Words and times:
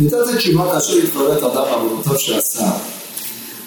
נתת 0.00 0.16
תשובה 0.36 0.72
כאשר 0.72 0.92
התקראת 0.92 1.42
אדם 1.42 1.64
עבודותיו 1.72 2.18
שעשה, 2.18 2.70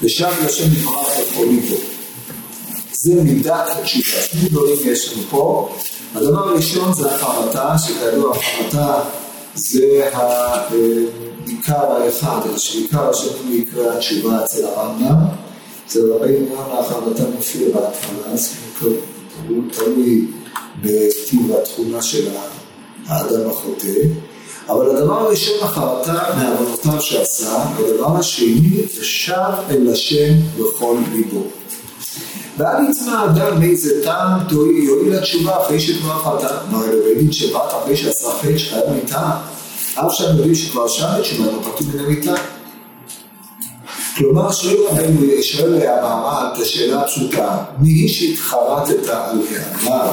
ושב 0.01 0.25
אל 0.41 0.45
השם 0.45 0.71
יתברך 0.73 1.07
וכל 1.07 1.45
ליבו. 1.45 1.75
זה 2.93 3.23
מידת 3.23 3.69
התשובה. 3.69 4.21
שני 4.21 4.49
דברים 4.49 4.77
יש 4.85 5.13
לנו 5.13 5.23
פה. 5.29 5.69
הדבר 6.15 6.49
הראשון 6.49 6.93
זה 6.93 7.15
החרטה, 7.15 7.75
שכידוע 7.77 8.35
החרטה 8.35 8.99
זה 9.55 10.09
העיקר 10.13 11.91
האחד, 11.91 12.39
שעיקר 12.57 13.09
השני 13.09 13.31
הוא 13.47 13.55
עיקרי 13.55 13.89
התשובה 13.89 14.43
אצל 14.43 14.65
הרמב"ם. 14.65 15.15
אצל 15.87 16.13
רבי 16.13 16.37
עניין 16.37 16.57
החרטה 16.79 17.23
מופיע 17.35 17.67
בהתחלה, 17.67 18.33
אז 18.33 18.53
הוא 19.47 19.63
תלוי 19.71 20.25
בטיב 20.81 21.51
התכונה 21.61 22.01
של 22.01 22.27
האדם 23.07 23.49
החוטא. 23.49 23.87
אבל 24.69 24.89
הדבר 24.89 25.19
הראשון 25.19 25.55
החרטה 25.61 26.23
מעוונותיו 26.37 27.01
שעשה, 27.01 27.65
והדבר 27.77 28.17
השני 28.17 28.83
זה 28.95 29.05
שב 29.05 29.53
אל 29.69 29.89
השם 29.91 30.33
בכל 30.57 30.95
ליבו. 31.11 31.43
ואל 32.57 32.89
יצמא 32.89 33.25
אדם 33.25 33.59
מאיזה 33.59 34.03
טעם 34.03 34.39
יועיל 34.51 35.13
לתשובה 35.13 35.61
אחרי 35.61 35.79
שכבר 35.79 36.17
חטא. 36.17 36.53
הרי 36.71 36.87
בבית 36.87 37.17
דין 37.17 37.31
שבאת 37.31 37.69
אחרי 37.83 37.97
שעשה 37.97 38.27
חטא 38.29 38.57
שחייב 38.57 38.83
מיתה, 38.93 39.31
אף 39.95 40.13
שהם 40.13 40.37
יודעים 40.37 40.55
שכבר 40.55 40.87
שם 40.87 41.07
את 41.19 41.39
לא 41.39 41.45
פטור 41.61 41.87
מן 41.93 41.99
המיתה. 41.99 42.33
כלומר, 44.17 44.51
שואל 44.51 44.77
רבנו, 44.89 45.41
שואל 45.41 45.87
המעמד 45.87 46.51
את 46.53 46.61
השאלה 46.61 47.01
הפשוטה, 47.01 47.57
מי 47.79 48.07
שהתחרטת 48.07 49.07
על 49.07 49.39
העבר, 49.85 50.11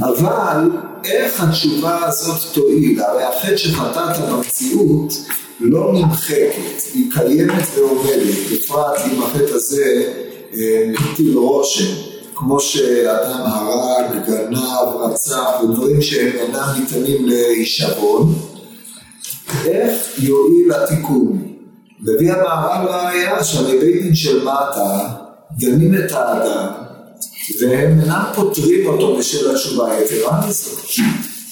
אבל 0.00 0.70
איך 1.04 1.42
התשובה 1.42 2.04
הזאת 2.06 2.54
תועיל? 2.54 3.00
הרי 3.00 3.22
החטא 3.22 3.56
שחטאת 3.56 4.18
במציאות 4.18 5.12
לא 5.60 5.92
נמחקת, 5.94 6.82
היא 6.94 7.12
קיימת 7.12 7.64
ועומדת, 7.76 8.36
בפרט 8.52 9.00
אם 9.12 9.22
החטא 9.22 9.54
הזה 9.54 10.12
מטיל 10.88 11.38
אה, 11.38 11.42
רושם, 11.42 11.94
כמו 12.34 12.60
שאדם 12.60 13.40
הרג, 13.44 14.26
גנב, 14.26 14.96
רצח, 15.00 15.48
ודברים 15.62 16.02
שהם 16.02 16.32
אינם 16.36 16.68
ניתנים 16.78 17.28
להישבון, 17.28 18.34
איך 19.66 20.18
יועיל 20.18 20.72
התיקון? 20.72 21.42
מביא 22.00 22.32
המערב 22.32 22.88
ראיה 22.88 23.44
שהרי 23.44 23.78
בית 23.78 24.02
דין 24.02 24.14
של 24.14 24.42
מטה 24.42 25.08
דנים 25.58 25.94
את 25.94 26.12
האדם 26.12 26.87
והם 27.60 28.00
אינם 28.00 28.24
פותרים 28.34 28.86
אותו 28.86 29.16
בשל 29.16 29.50
התשובה 29.50 29.88
יתרה 30.00 30.48
מזאת. 30.48 30.78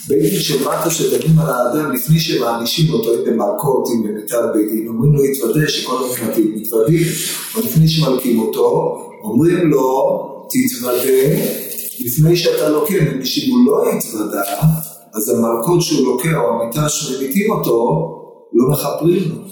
בית 0.09 0.23
דין 0.23 0.41
של 0.41 0.61
מטה 0.61 0.91
שדנים 0.91 1.39
על 1.39 1.51
האדם 1.51 1.93
לפני 1.93 2.21
שמענישים 2.21 2.93
אותו 2.93 3.15
אם 3.15 3.25
במלכות, 3.27 3.89
אם 3.95 4.03
במיטת 4.03 4.39
בית 4.55 4.69
דין, 4.71 4.89
אומרים 4.89 5.13
לו 5.13 5.25
יתוודה 5.25 5.69
שכל 5.69 5.97
המפנתים 6.05 6.55
מתוודים, 6.57 7.07
או 7.55 7.61
לפני 7.61 7.89
שמלקים 7.89 8.39
אותו, 8.39 8.97
אומרים 9.23 9.71
לו 9.71 10.47
תתוודה 10.51 11.03
לפני 12.01 12.37
שאתה 12.37 12.69
לוקה, 12.69 12.95
מפני 12.95 13.27
שאם 13.27 13.53
הוא 13.53 13.67
לא 13.67 13.91
יתוודה, 13.93 14.43
אז 15.15 15.29
המלכות 15.29 15.83
שהוא 15.83 16.07
לוקה 16.07 16.37
או 16.37 16.63
המיטה 16.63 16.89
שממיתים 16.89 17.51
אותו, 17.51 18.07
לא 18.53 18.71
מכפרים 18.71 19.23
לו. 19.29 19.47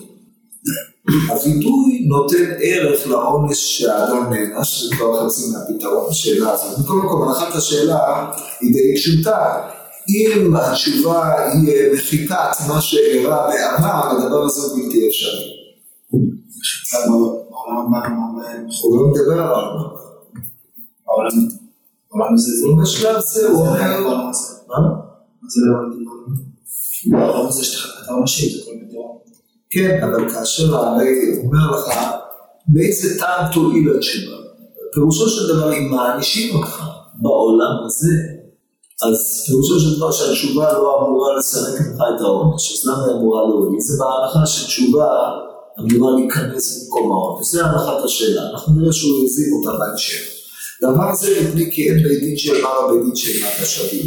הווידוי 1.08 2.06
נותן 2.06 2.50
ערך 2.60 3.06
לעונש 3.06 3.78
שהאדם 3.78 4.32
נענש, 4.32 4.80
שזה 4.80 4.96
כבר 4.96 5.26
חצי 5.26 5.42
מהפתרון 5.52 6.10
השאלה 6.10 6.52
הזאת. 6.52 6.78
מכל 6.78 6.94
מקום, 6.94 7.28
הנחת 7.28 7.54
השאלה 7.54 8.30
היא 8.60 8.72
די 8.72 8.94
פשוטה. 8.96 9.68
אם 10.08 10.56
התשובה 10.56 11.50
היא 11.52 11.92
מחיקת 11.94 12.56
מה 12.68 12.80
שאירע 12.80 13.48
בעבר, 13.50 14.10
הדבר 14.10 14.42
הזה 14.42 14.60
הוא 14.60 14.82
בלתי 14.82 15.08
אפשרי. 15.08 15.50
הוא 18.82 18.96
לא 18.96 19.06
מדבר 19.08 19.32
על 19.32 19.48
העולם. 19.48 19.88
העולם 22.10 22.34
הזה 22.34 22.50
זה 22.60 22.66
לא 22.66 22.82
בשלב 22.82 23.20
זה, 23.20 23.48
הוא 23.48 23.66
אומר... 23.66 24.00
מה? 24.68 24.76
זה 25.48 25.60
לא 27.12 27.18
העולם 27.18 27.46
הזה 27.48 27.64
שאתה 27.64 28.12
עונשים, 28.12 28.50
זה 28.50 28.58
כל 28.64 28.70
פתרון. 28.70 28.73
כן, 29.74 30.02
אבל 30.02 30.32
כאשר 30.32 30.76
הרי 30.76 31.38
אומר 31.44 31.70
לך, 31.78 31.88
באיזה 32.66 33.18
טעם 33.18 33.52
תועיל 33.52 33.96
התשובה? 33.96 34.36
פירושו 34.94 35.28
של 35.28 35.54
דבר, 35.54 35.72
אם 35.72 35.90
מענישים 35.90 36.56
אותך 36.56 36.82
בעולם 37.22 37.86
הזה, 37.86 38.14
אז 39.08 39.44
פירושו 39.46 39.80
של 39.80 39.96
דבר 39.96 40.12
שהתשובה 40.12 40.72
לא 40.72 41.06
אמורה 41.06 41.38
לסלק 41.38 41.80
ממך 41.80 42.00
את 42.16 42.20
העונש, 42.20 42.72
אז 42.72 42.88
למה 42.88 43.04
היא 43.04 43.14
אמורה 43.14 43.48
להועיל? 43.48 43.80
זה 43.80 44.04
בהנחה 44.04 44.46
שתשובה 44.46 45.08
אמורה 45.80 46.12
להיכנס 46.16 46.84
במקום 46.84 47.12
העונש, 47.12 47.46
זה 47.46 47.64
הנחת 47.64 48.04
השאלה, 48.04 48.50
אנחנו 48.50 48.80
נראה 48.80 48.92
שהוא 48.92 49.24
יזיק 49.24 49.48
אותה 49.52 49.78
בהמשך. 49.78 50.20
דבר 50.82 51.14
זה 51.14 51.28
מפני 51.42 51.70
כי 51.72 51.90
אין 51.90 52.02
בית 52.02 52.20
דין 52.20 52.36
של 52.36 52.62
מעלה 52.62 52.92
בית 52.92 53.02
דין 53.04 53.16
של 53.16 53.44
מעלה 53.44 53.66
שווים. 53.66 54.06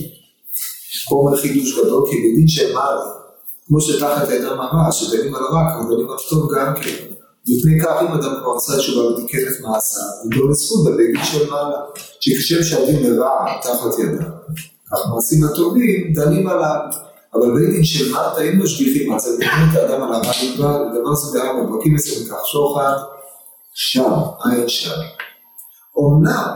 פה 1.09 1.15
אומר 1.15 1.37
חידוש 1.37 1.79
גדול, 1.79 2.03
כי 2.09 2.15
בית 2.15 2.35
דין 2.35 2.73
מעלה 2.73 3.26
כמו 3.67 3.81
שתחת 3.81 4.29
הייתה 4.29 4.47
הרע, 4.47 4.91
שדנים 4.91 5.35
על 5.35 5.43
הרע, 5.43 5.73
כמו 5.73 5.95
דנים 5.95 6.09
על 6.09 6.17
טוב 6.29 6.51
גם 6.55 6.73
כן. 6.81 7.17
מפני 7.47 7.79
כך 7.81 8.01
אם 8.01 8.07
אדם 8.07 8.35
כבר 8.41 8.53
עשה 8.57 8.77
תשובה 8.77 9.07
ותיקן 9.07 9.37
את 9.37 9.61
מעשיו, 9.61 10.41
הוא 10.41 10.49
לזכות 10.49 10.85
בבית 10.85 11.07
דין 11.15 11.25
של 11.25 11.49
מעלה, 11.49 11.77
שכשם 12.19 12.63
שהדין 12.63 13.03
לרע 13.03 13.45
תחת 13.61 13.99
ידם, 13.99 14.29
כך 14.91 14.99
מעשים 15.13 15.43
הטובים 15.43 16.13
דנים 16.13 16.47
עליו. 16.47 16.79
אבל 17.33 17.59
בית 17.59 17.69
דין 17.69 17.83
של 17.83 18.11
מעלה 18.11 18.37
אין 18.37 18.61
משגיחים, 18.61 19.13
אז 19.13 19.25
דנים 19.39 19.69
את 19.71 19.75
האדם 19.75 20.03
על 20.03 20.13
הרע 20.13 20.21
בלבד, 20.21 20.99
דבר 20.99 21.15
זה 21.15 21.39
בארבע 21.39 21.63
בפרקים 21.63 21.95
עשרים 21.95 22.27
כך 22.29 22.47
שוחד, 22.47 22.93
שם, 23.73 24.13
עין 24.45 24.67
שם. 24.67 24.99
אמנם, 25.99 26.55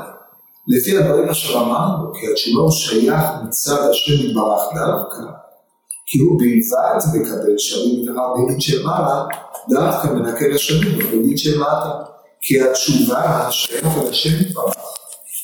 לפי 0.67 0.97
הדברים 0.97 1.29
אשר 1.29 1.59
אמרנו, 1.59 2.13
כי 2.13 2.31
התשובה 2.31 2.61
הוא 2.61 2.71
שייך 2.71 3.25
מצד 3.43 3.89
השם 3.89 4.13
יתברך 4.13 4.61
דווקא, 4.75 5.31
כי 6.11 6.17
הוא 6.19 6.39
בלבד 6.39 6.99
מקבל 7.13 7.57
שרים 7.57 8.01
מדבר 8.01 8.33
בדין 8.33 8.59
של 8.59 8.83
מעלה, 8.83 9.25
דווקא 9.69 10.07
מנקה 10.07 10.47
לשנים 10.47 10.99
בדין 10.99 11.37
של 11.37 11.59
מטה. 11.59 12.11
כי 12.41 12.61
התשובה 12.61 13.47
שייכת 13.51 14.09
לשם 14.09 14.29
יתברך, 14.41 14.75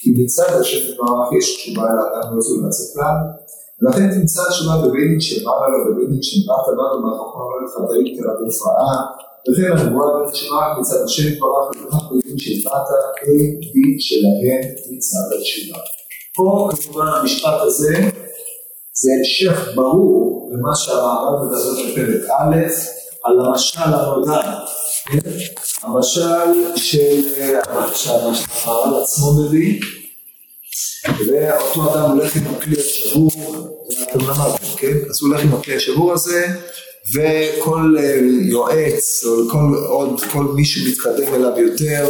כי 0.01 0.09
מצד 0.17 0.59
השם 0.59 0.77
יתברך 0.89 1.27
יש 1.37 1.55
תשובה 1.55 1.83
אל 1.83 1.97
האדם 1.99 2.35
לא 2.35 2.41
זה 2.41 2.93
כלל, 2.93 3.17
ולכן 3.81 4.19
תמצא 4.19 4.41
תשובה 4.49 4.75
בבית 4.83 5.21
של 5.21 5.45
מעלה 5.45 5.77
ובבית 5.85 6.23
של 6.23 6.37
מטה, 6.47 6.71
באנו 6.77 7.01
מהחוכמה 7.03 7.43
ולך 7.45 7.73
די 7.91 8.13
קטנה 8.13 8.33
ברפואה, 8.39 8.97
וכן 9.47 9.71
הנבואה 9.71 10.23
מעלה 10.23 10.79
מצד 10.79 11.01
השם 11.05 11.27
יתברך, 11.33 11.65
ולכך 11.69 12.03
בדין 12.11 12.37
של 12.37 12.57
מטה, 12.65 12.97
אין 13.21 13.59
דין 13.73 13.95
שלהם 13.99 14.61
מצד 14.91 15.27
התשובה. 15.37 15.79
פה 16.35 16.69
כמובן 16.71 17.07
המשפט 17.19 17.61
הזה 17.61 17.93
זה 19.01 19.09
המשך 19.17 19.75
ברור 19.75 20.36
למה 20.51 20.75
שהמערב 20.75 21.43
מדבר 21.43 21.91
בפרק 21.91 22.29
א', 22.29 22.55
על 23.23 23.45
המשל 23.45 23.79
הנודע, 23.83 24.59
המשל 25.81 26.75
של 26.75 27.21
שהמערב 27.95 29.03
עצמו 29.03 29.43
מביא, 29.43 29.79
ואותו 31.27 31.93
אדם 31.93 32.11
הולך 32.11 32.35
עם 32.35 32.43
הכלי 32.55 32.75
השבור, 32.79 33.31
ואתם 33.99 34.19
למדתם, 34.19 34.77
כן? 34.77 34.97
אז 35.09 35.21
הוא 35.21 35.29
הולך 35.29 35.43
עם 35.43 35.53
הכלי 35.53 35.75
השבור 35.75 36.13
הזה, 36.13 36.47
וכל 37.13 37.95
אה, 37.99 38.19
יועץ, 38.41 39.23
או 39.25 39.49
כל 39.49 39.75
עוד, 39.87 40.21
כל 40.31 40.43
מי 40.43 40.65
שמתקדם 40.65 41.33
אליו 41.33 41.59
יותר, 41.59 42.07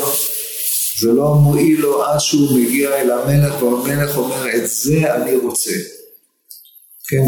זה 1.00 1.12
לא 1.12 1.34
מועיל 1.34 1.80
לו 1.81 2.04
עד 2.04 2.19
שהוא 2.19 2.59
מגיע 2.59 2.90
אל 2.90 3.12
המלך, 3.12 3.64
והמלך 3.64 4.18
אומר, 4.18 4.56
את 4.56 4.69
זה 4.69 5.16
אני 5.16 5.36
רוצה. 5.36 5.97
כן, 7.07 7.22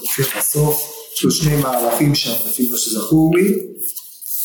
מופיע 0.00 0.24
בסוף, 0.38 0.92
יש 1.14 1.24
לו 1.24 1.30
שני 1.30 1.56
מהלכים 1.56 2.14
שם, 2.14 2.32
לפי 2.48 2.68
מה 2.70 2.78
שזכור 2.78 3.36
לי, 3.36 3.54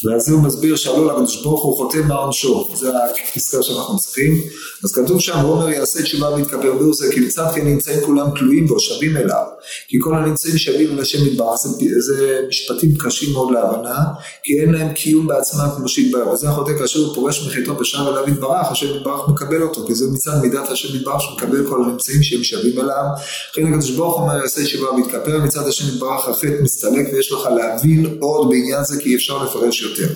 זה 0.01 0.31
הוא 0.31 0.41
מסביר 0.41 0.75
שעלול 0.75 1.09
הקדוש 1.09 1.43
ברוך 1.43 1.63
הוא 1.63 1.77
חותם 1.77 2.07
בעונשו, 2.07 2.69
זה 2.75 2.89
הפסקה 3.33 3.63
שאנחנו 3.63 3.97
צריכים. 3.97 4.41
אז 4.83 4.93
כתוב 4.93 5.21
שם, 5.21 5.39
אומר 5.43 5.69
יעשה 5.69 6.01
תשובה 6.01 6.35
ויתכפר 6.35 6.73
בו 6.73 6.93
זה 6.93 7.11
כי 7.13 7.19
מצד 7.19 7.51
כן 7.55 7.65
נמצאים 7.65 7.99
כולם 8.05 8.27
תלויים 8.35 8.67
בו, 8.67 8.79
שווים 8.79 9.17
אליו, 9.17 9.43
כי 9.87 9.97
כל 9.99 10.15
הנמצאים 10.15 10.57
שווים 10.57 10.91
אל 10.91 10.99
השם 10.99 11.27
יתברך, 11.27 11.59
זה 11.99 12.39
משפטים 12.47 12.95
קשים 12.97 13.33
מאוד 13.33 13.51
להבנה, 13.51 13.99
כי 14.43 14.59
אין 14.59 14.71
להם 14.71 14.93
קיום 14.93 15.27
בעצמם 15.27 15.67
כמו 15.77 15.87
שהתברר, 15.87 16.29
וזה 16.29 16.49
החוטא 16.49 16.71
כאשר 16.79 16.99
הוא 16.99 17.15
פורש 17.15 17.47
מחיתו 17.47 17.75
בשם 17.75 18.07
אליו 18.07 18.29
יתברך, 18.29 18.71
השם 18.71 18.95
יתברך 18.95 19.29
מקבל 19.29 19.61
אותו, 19.61 19.87
כי 19.87 19.95
זה 19.95 20.05
מצד 20.11 20.41
מידת 20.41 20.69
השם 20.69 20.95
יתברך 20.95 21.21
שמקבל 21.21 21.67
כל 21.69 21.83
הנמצאים 21.83 22.23
שהם 22.23 22.43
שווים 22.43 22.79
אליו, 22.79 23.03
לכן 23.51 23.73
הקדוש 23.73 23.91
ברוך 23.91 24.19
אומר 24.19 24.37
יעשה 24.37 24.63
תשובה 24.63 24.91
ויתכפר, 24.91 25.39
מצד 25.43 25.67
השם 25.67 25.93
יתברך 25.93 26.27
החטא 26.27 26.61
מסתלק 26.61 27.07
ויש 27.13 27.31
לך 27.31 27.49
להבין 27.57 28.17
עוד 28.19 28.49
בעניין 28.49 28.83
זה 28.83 29.01
כי 29.01 29.15
אפשר 29.15 29.43
לפרש 29.43 29.86
יותר. 29.89 30.13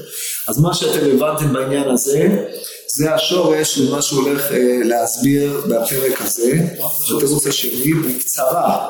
אז 0.47 0.59
מה 0.59 0.73
שאתם 0.73 1.05
הבנתם 1.13 1.53
בעניין 1.53 1.89
הזה, 1.89 2.45
זה 2.95 3.13
השורש 3.13 3.77
למה 3.77 4.01
שהוא 4.01 4.23
הולך 4.23 4.51
אה, 4.51 4.77
להסביר 4.83 5.61
בפרק 5.69 6.21
הזה, 6.21 6.59
בתירוץ 7.15 7.47
השני, 7.47 7.93
בקצרה. 7.93 8.87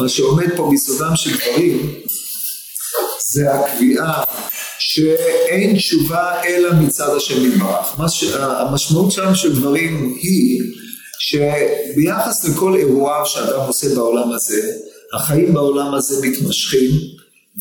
מה 0.00 0.08
שעומד 0.08 0.56
פה 0.56 0.68
ביסודם 0.70 1.16
של 1.16 1.30
דברים, 1.36 2.00
זה 3.32 3.54
הקביעה 3.54 4.22
שאין 4.78 5.76
תשובה 5.76 6.42
אלא 6.44 6.72
מצד 6.72 7.16
השם 7.16 7.46
יתברך. 7.46 7.96
המשמעות 8.34 9.12
שלנו 9.12 9.36
של 9.36 9.54
דברים 9.54 10.16
היא 10.22 10.60
שביחס 11.18 12.44
לכל 12.44 12.76
אירוע 12.76 13.22
שאדם 13.24 13.60
עושה 13.60 13.94
בעולם 13.94 14.32
הזה, 14.32 14.72
החיים 15.14 15.54
בעולם 15.54 15.94
הזה 15.94 16.26
מתמשכים 16.26 16.90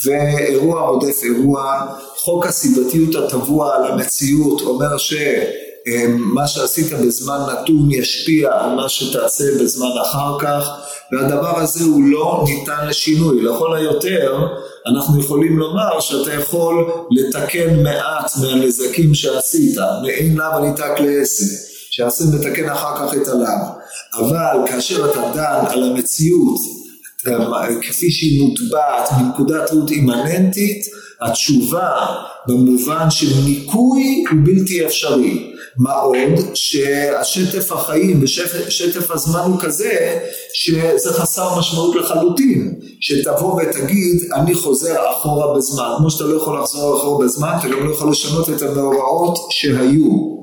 ואירוע 0.05 0.81
רודף 0.81 1.23
אירוע, 1.23 1.85
חוק 2.15 2.45
הסיבתיות 2.45 3.15
הטבוע 3.15 3.75
על 3.75 3.91
המציאות 3.91 4.61
אומר 4.61 4.97
שמה 4.97 6.47
שעשית 6.47 6.93
בזמן 6.93 7.39
נתון 7.51 7.91
ישפיע 7.91 8.49
על 8.53 8.75
מה 8.75 8.89
שתעשה 8.89 9.43
בזמן 9.59 9.89
אחר 10.01 10.37
כך 10.39 10.69
והדבר 11.11 11.59
הזה 11.59 11.83
הוא 11.83 12.03
לא 12.03 12.43
ניתן 12.47 12.87
לשינוי, 12.87 13.41
לכל 13.41 13.75
היותר 13.75 14.47
אנחנו 14.87 15.19
יכולים 15.19 15.59
לומר 15.59 15.99
שאתה 15.99 16.33
יכול 16.33 16.91
לתקן 17.11 17.83
מעט 17.83 18.31
מהנזקים 18.41 19.13
שעשית, 19.13 19.77
מעין 20.01 20.37
למה 20.37 20.59
ניתק 20.59 20.99
לעשר, 20.99 21.45
שעשית 21.89 22.27
מתקן 22.33 22.69
אחר 22.69 22.95
כך 22.95 23.13
את 23.13 23.27
הלמה, 23.27 23.69
אבל 24.19 24.67
כאשר 24.67 25.11
אתה 25.11 25.21
דן 25.33 25.65
על 25.67 25.83
המציאות 25.83 26.78
כפי 27.81 28.11
שהיא 28.11 28.41
מוטבעת 28.41 29.09
מנקודת 29.21 29.71
ראות 29.71 29.91
אימננטית, 29.91 30.85
התשובה 31.21 31.91
במובן 32.47 33.09
של 33.09 33.27
ניקוי 33.45 34.23
הוא 34.29 34.39
בלתי 34.45 34.85
אפשרי. 34.85 35.53
מה 35.77 35.93
עוד 35.93 36.39
שהשטף 36.53 37.71
החיים 37.71 38.23
ושטף 38.23 39.11
הזמן 39.11 39.39
הוא 39.39 39.59
כזה 39.59 40.19
שזה 40.53 41.13
חסר 41.13 41.59
משמעות 41.59 41.95
לחלוטין. 41.95 42.79
שתבוא 42.99 43.61
ותגיד 43.61 44.31
אני 44.33 44.55
חוזר 44.55 44.95
אחורה 45.11 45.57
בזמן. 45.57 45.89
כמו 45.97 46.11
שאתה 46.11 46.23
לא 46.23 46.37
יכול 46.37 46.59
לחזור 46.59 46.97
אחורה 46.97 47.25
בזמן 47.25 47.55
אתה 47.59 47.67
גם 47.67 47.87
לא 47.87 47.93
יכול 47.93 48.11
לשנות 48.11 48.49
את 48.49 48.61
המאורעות 48.61 49.37
שהיו. 49.49 50.39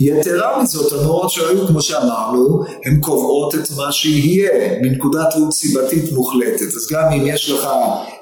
יתרה 0.00 0.62
מזאת, 0.62 0.92
המאורעות 0.92 1.30
שהיו, 1.30 1.66
כמו 1.66 1.82
שאמרנו, 1.82 2.64
הן 2.84 3.00
קובעות 3.00 3.54
את 3.54 3.70
מה 3.76 3.92
שיהיה, 3.92 4.50
מנקודת 4.82 5.34
ראות 5.36 5.52
סיבתית 5.52 6.12
מוחלטת. 6.12 6.74
אז 6.76 6.88
גם 6.92 7.12
אם 7.12 7.26
יש 7.26 7.50
לך 7.50 7.68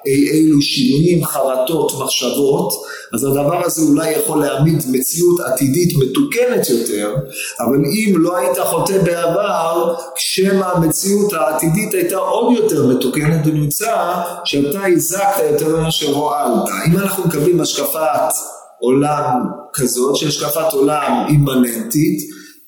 אי 0.06 0.30
אילו 0.30 0.62
שינויים, 0.62 1.24
חרטות, 1.24 1.92
מחשבות, 2.00 2.72
אז 3.14 3.24
הדבר 3.24 3.64
הזה 3.64 3.82
אולי 3.82 4.10
יכול 4.10 4.40
להעמיד 4.40 4.82
מציאות 4.90 5.40
עתידית 5.40 5.96
מתוקנת 5.98 6.68
יותר, 6.68 7.14
אבל 7.60 7.76
אם 7.76 8.14
לא 8.18 8.36
היית 8.36 8.58
חוטא 8.58 8.98
בעבר, 9.02 9.94
שמא 10.16 10.64
המציאות 10.64 11.32
העתידית 11.32 11.94
הייתה 11.94 12.16
עוד 12.16 12.56
יותר 12.56 12.86
מתוקנת, 12.86 13.46
ונמצא 13.46 14.22
שאתה 14.44 14.86
הזקת 14.86 15.42
יותר 15.50 15.76
ממה 15.76 15.90
שהועלת. 15.90 16.68
אם 16.86 16.98
אנחנו 16.98 17.24
מקבלים 17.24 17.60
השקפת 17.60 18.32
עולם 18.80 19.61
כזאת, 19.74 20.16
שיש 20.16 20.36
השקפת 20.36 20.72
עולם 20.72 21.26
אימננטית, 21.28 22.20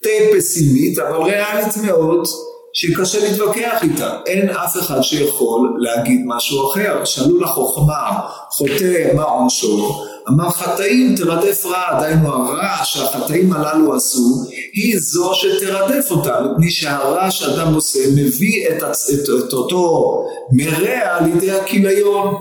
די 0.03 0.37
פסימית, 0.37 0.99
אבל 0.99 1.17
ריאלית 1.17 1.77
מאוד, 1.85 2.27
שקשה 2.73 3.29
להתווכח 3.29 3.83
איתה. 3.83 4.19
אין 4.27 4.51
אף 4.51 4.77
אחד 4.77 5.03
שיכול 5.03 5.77
להגיד 5.79 6.21
משהו 6.27 6.71
אחר. 6.71 7.05
שאלו 7.05 7.41
לחוכמה, 7.41 8.21
חוטא 8.51 9.13
מה 9.15 9.23
עונשו, 9.23 10.05
אמר 10.29 10.51
חטאים 10.51 11.15
תרדף 11.17 11.67
רע, 11.67 12.01
דהיינו 12.01 12.29
הרע 12.29 12.85
שהחטאים 12.85 13.53
הללו 13.53 13.95
עשו, 13.95 14.45
היא 14.73 14.99
זו 14.99 15.31
שתרדף 15.35 16.11
אותה, 16.11 16.41
מפני 16.41 16.71
שהרע 16.71 17.31
שאדם 17.31 17.75
עושה 17.75 17.99
מביא 18.11 18.69
את, 18.69 18.83
את, 18.83 19.29
את 19.49 19.53
אותו 19.53 20.15
מרע 20.53 21.21
לידי 21.21 21.51
הכיליון. 21.51 22.35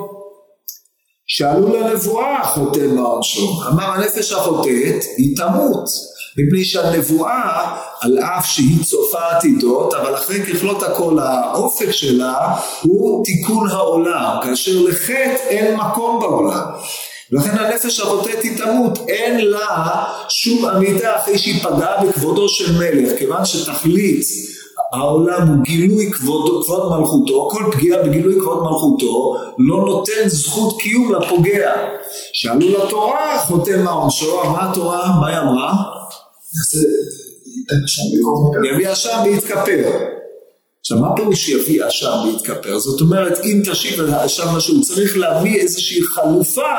שאלו 1.28 1.74
לנבואה 1.74 2.44
חוטא 2.44 2.80
מעונשו, 2.80 3.62
אמר 3.72 3.84
הנפש 3.84 4.32
החוטאת 4.32 5.04
היא 5.18 5.38
תמות, 5.38 5.90
מפני 6.38 6.66
שהנבואה 6.66 7.76
על 8.02 8.20
אף 8.20 8.46
שהיא 8.46 8.84
צופה 8.84 9.30
עתידות, 9.32 9.94
אבל 9.94 10.16
אחרי 10.16 10.46
ככלות 10.46 10.84
הכל 10.84 11.20
האופק 11.20 11.92
שלה 11.92 12.56
הוא 12.82 13.26
תיקון 13.26 13.70
העולם, 13.70 14.40
כאשר 14.44 14.72
לחטא 14.82 15.36
אין 15.48 15.76
מקום 15.76 16.20
בעולם. 16.20 16.66
ולכן 17.32 17.58
הנפש 17.58 18.00
החוטאת 18.00 18.44
היא 18.44 18.58
תמות, 18.58 19.00
אין 19.08 19.46
לה 19.46 20.04
שום 20.30 20.66
עמידה 20.66 21.16
אחרי 21.20 21.40
שהיא 21.40 21.64
פגעה 21.64 22.04
בכבודו 22.04 22.50
של 22.50 22.78
מלך, 22.78 23.18
כיוון 23.20 23.46
שתכלית 23.46 24.26
העולם 24.94 25.48
הוא 25.48 25.64
גילוי 25.64 26.12
כבוד, 26.12 26.64
כבוד 26.66 27.00
מלכותו, 27.00 27.50
כל 27.52 27.64
פגיעה 27.72 28.04
בגילוי 28.04 28.40
כבוד 28.40 28.64
מלכותו 28.64 29.36
לא 29.58 29.86
נותן 29.86 30.28
זכות 30.28 30.82
קיום 30.82 31.16
לפוגע. 31.16 31.72
שאלו 32.34 32.86
לתורה 32.86 33.40
חותם 33.48 33.84
מה 33.84 33.92
עונשו, 33.92 34.44
מה 34.44 34.72
התורה, 34.72 35.20
מה 35.22 35.28
היא 35.28 35.38
אמרה? 35.38 35.74
יביא 38.74 38.92
אשם 38.92 39.20
ויתכפר. 39.26 39.90
עכשיו 40.80 40.98
מה 40.98 41.16
פירוש 41.16 41.50
יביא 41.50 41.88
אשם 41.88 42.18
ויתכפר? 42.26 42.80
זאת 42.80 43.02
אומרת 43.02 43.40
אם 43.44 43.62
תשיב 43.72 44.00
על 44.00 44.14
האשם 44.14 44.48
משהו 44.58 44.82
צריך 44.82 45.18
להביא 45.18 45.60
איזושהי 45.60 46.04
חלופה 46.04 46.78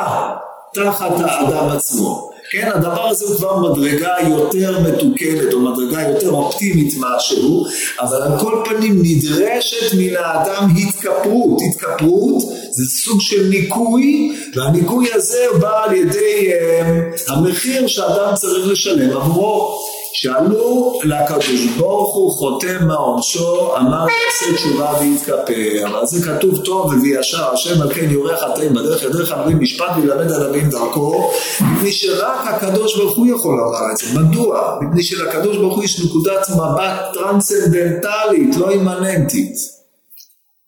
תחת 0.74 1.10
האדם 1.20 1.68
עצמו. 1.68 2.33
כן, 2.54 2.70
הדבר 2.74 3.08
הזה 3.08 3.24
הוא 3.24 3.36
כבר 3.36 3.56
מדרגה 3.58 4.14
יותר 4.28 4.80
מתוקנת 4.80 5.52
או 5.52 5.60
מדרגה 5.60 6.02
יותר 6.02 6.30
אופטימית 6.30 6.94
משהו, 7.00 7.66
אבל 8.00 8.22
על 8.22 8.38
כל 8.40 8.62
פנים 8.64 9.02
נדרשת 9.02 9.94
מן 9.98 10.16
האדם 10.16 10.68
התכפרות. 10.76 11.60
התכפרות 11.68 12.42
זה 12.70 12.84
סוג 13.04 13.20
של 13.20 13.48
ניקוי, 13.48 14.36
והניקוי 14.54 15.12
הזה 15.12 15.44
בא 15.60 15.84
על 15.84 15.94
ידי 15.94 16.52
אה, 16.52 17.00
המחיר 17.28 17.86
שאדם 17.86 18.34
צריך 18.34 18.66
לשלם 18.66 19.16
עבורו. 19.16 19.93
שאלו 20.16 21.00
לקדוש 21.04 21.66
ברוך 21.76 22.14
הוא 22.14 22.32
חותם 22.32 22.86
מה 22.86 22.94
עונשו, 22.94 23.76
אמר 23.76 24.06
יעשה 24.08 24.56
תשובה 24.56 24.92
ויתכפר. 25.00 26.00
אז 26.02 26.08
זה 26.08 26.26
כתוב 26.26 26.58
טוב 26.64 26.92
וישר, 27.02 27.52
השם 27.52 27.82
על 27.82 27.94
כן 27.94 28.10
יורה 28.10 28.36
חטאים 28.36 28.74
בדרך 28.74 29.02
ידרך 29.02 29.32
אמרים 29.32 29.60
משפט 29.60 29.90
וילמד 29.96 30.32
על 30.32 30.42
אבים 30.46 30.70
דרכו, 30.70 31.30
מפני 31.60 31.92
שרק 31.92 32.46
הקדוש 32.46 32.98
ברוך 32.98 33.16
הוא 33.16 33.26
יכול 33.26 33.56
לומר 33.56 33.92
את 33.92 33.96
זה. 33.96 34.20
מדוע? 34.20 34.78
מפני 34.80 35.02
שלקדוש 35.02 35.56
ברוך 35.56 35.76
הוא 35.76 35.84
יש 35.84 36.00
נקודת 36.00 36.50
מבט 36.50 37.14
טרנסצנדנטלית, 37.14 38.56
לא 38.56 38.70
אימננטית. 38.70 39.54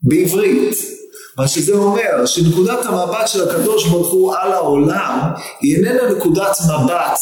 בעברית. 0.02 0.76
מה 1.38 1.48
שזה 1.48 1.72
אומר, 1.72 2.26
שנקודת 2.26 2.86
המבט 2.86 3.28
של 3.28 3.48
הקדוש 3.48 3.88
ברוך 3.88 4.12
הוא 4.12 4.34
על 4.34 4.52
העולם 4.52 5.18
היא 5.60 5.76
איננה 5.76 6.10
נקודת 6.10 6.56
מבט 6.60 7.18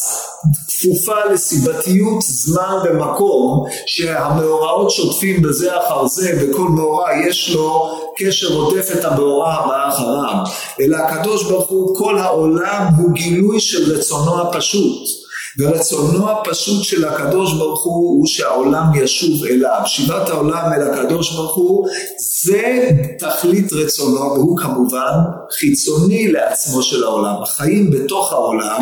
כפופה 0.68 1.24
לסיבתיות 1.32 2.22
זמן 2.22 2.76
ומקום 2.84 3.64
שהמאורעות 3.86 4.90
שוטפים 4.90 5.42
בזה 5.42 5.78
אחר 5.78 6.06
זה 6.06 6.38
וכל 6.40 6.68
מאורע 6.68 7.08
יש 7.26 7.50
לו 7.54 7.98
קשר 8.16 8.54
עוטף 8.54 8.88
את 8.98 9.04
המאורע 9.04 9.52
הבא 9.52 9.88
אחריו. 9.88 10.44
אלא 10.80 10.96
הקדוש 10.96 11.44
ברוך 11.44 11.68
הוא 11.68 11.96
כל 11.96 12.18
העולם 12.18 12.86
הוא 12.98 13.12
גילוי 13.12 13.60
של 13.60 13.96
רצונו 13.96 14.40
הפשוט 14.40 15.23
ורצונו 15.58 16.30
הפשוט 16.30 16.84
של 16.84 17.04
הקדוש 17.04 17.54
ברוך 17.54 17.84
הוא 17.84 17.94
הוא 17.94 18.26
שהעולם 18.26 18.84
ישוב 18.94 19.44
אליו. 19.44 19.80
שיבת 19.86 20.28
העולם 20.28 20.72
אל 20.72 20.92
הקדוש 20.92 21.32
ברוך 21.32 21.56
הוא 21.56 21.88
זה 22.44 22.90
תכלית 23.18 23.72
רצונו 23.72 24.20
והוא 24.20 24.58
כמובן 24.58 25.12
חיצוני 25.58 26.32
לעצמו 26.32 26.82
של 26.82 27.04
העולם. 27.04 27.42
החיים 27.42 27.90
בתוך 27.90 28.32
העולם 28.32 28.80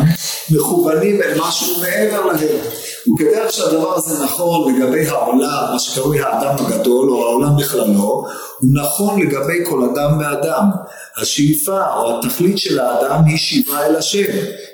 מכוונים 0.51 1.21
אל 1.21 1.41
משהו 1.41 1.81
מעבר 1.81 2.25
להם. 2.25 2.57
וכדרך 3.13 3.53
שהדבר 3.53 3.95
הזה 3.95 4.23
נכון 4.23 4.73
לגבי 4.73 5.07
העולם, 5.07 5.63
מה 5.73 5.79
שקרוי 5.79 6.21
האדם 6.21 6.65
הגדול 6.65 7.09
או 7.09 7.23
העולם 7.23 7.57
בכללו, 7.57 8.25
הוא 8.63 8.71
נכון 8.73 9.21
לגבי 9.21 9.65
כל 9.69 9.89
אדם 9.93 10.19
ואדם. 10.19 10.69
השאיפה 11.17 11.93
או 11.95 12.19
התכלית 12.19 12.57
של 12.57 12.79
האדם 12.79 13.25
היא 13.25 13.37
שיבה 13.37 13.85
אל 13.85 13.95
השם. 13.95 14.31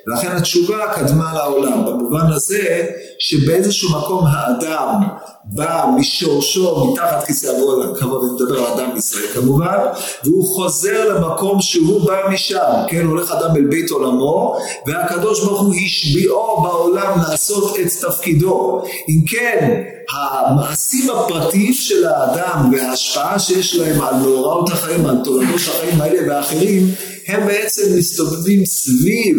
ולכן 0.07 0.31
התשובה 0.31 0.93
קדמה 0.95 1.33
לעולם. 1.33 1.85
במובן 1.85 2.31
הזה 2.33 2.87
שבאיזשהו 3.19 3.89
מקום 3.99 4.25
האדם 4.27 5.01
בא 5.45 5.85
משורשו 5.97 6.91
מתחת 6.91 7.23
כיסא 7.23 7.47
הכבוד, 7.47 8.23
אני 8.23 8.31
מדבר 8.33 8.65
על 8.65 8.73
אדם 8.73 8.93
בישראל 8.93 9.27
כמובן, 9.33 9.77
והוא 10.23 10.47
חוזר 10.47 11.13
למקום 11.13 11.61
שהוא 11.61 12.07
בא 12.07 12.21
משם, 12.29 12.73
כן, 12.87 13.05
הולך 13.05 13.31
אדם 13.31 13.55
אל 13.55 13.63
בית 13.63 13.89
עולמו, 13.89 14.55
והקדוש 14.87 15.43
ברוך 15.43 15.61
הוא 15.61 15.73
השביעו 15.85 16.61
בעולם 16.61 17.19
לעשות 17.29 17.75
את 17.79 17.87
תפקידו. 18.01 18.81
אם 19.09 19.25
כן, 19.27 19.81
המעשים 20.11 21.09
הפרטיים 21.09 21.73
של 21.73 22.05
האדם 22.05 22.71
וההשפעה 22.73 23.39
שיש 23.39 23.75
להם 23.75 24.01
על 24.01 24.15
מאורעות 24.15 24.69
החיים, 24.69 25.05
על 25.05 25.17
תולדות 25.23 25.55
החיים 25.55 26.01
האלה 26.01 26.19
ואחרים, 26.27 26.87
הם 27.27 27.47
בעצם 27.47 27.97
מסתובבים 27.97 28.65
סביב 28.65 29.37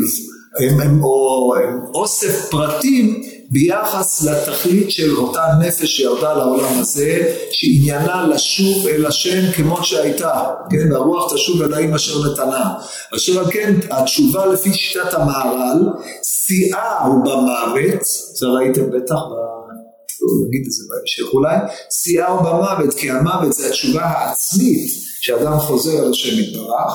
הם, 0.58 0.80
הם, 0.80 1.04
או, 1.04 1.54
הם 1.56 1.80
אוסף 1.94 2.50
פרטים 2.50 3.22
ביחס 3.50 4.22
לתכלית 4.22 4.90
של 4.90 5.16
אותה 5.16 5.44
נפש 5.60 5.96
שירדה 5.96 6.34
לעולם 6.34 6.78
הזה, 6.78 7.34
שעניינה 7.52 8.26
לשוב 8.26 8.86
אל 8.86 9.06
השם 9.06 9.52
כמות 9.52 9.84
שהייתה, 9.84 10.44
כן, 10.70 10.92
והרוח 10.92 11.34
תשוב 11.34 11.62
אל 11.62 11.74
האם 11.74 11.94
אשר 11.94 12.30
נתנה. 12.32 12.74
אשר 13.16 13.38
על 13.38 13.50
כן, 13.50 13.74
התשובה 13.90 14.46
לפי 14.46 14.72
שיטת 14.72 15.14
המהר"ל, 15.14 15.88
שיאה 16.22 17.04
הוא 17.04 17.24
במוות, 17.24 18.02
זה 18.34 18.46
ראיתם 18.46 18.90
בטח 18.90 19.16
נגיד 20.46 20.62
את 20.66 20.72
זה 20.72 20.84
בהמשך 20.88 21.34
אולי, 21.34 21.56
הוא 22.28 22.40
במוות, 22.40 22.94
כי 22.94 23.10
המוות 23.10 23.52
זה 23.52 23.66
התשובה 23.66 24.02
העצמית 24.02 24.90
שאדם 25.20 25.58
חוזר 25.58 25.98
אל 25.98 26.10
השם 26.10 26.38
יתברך, 26.38 26.92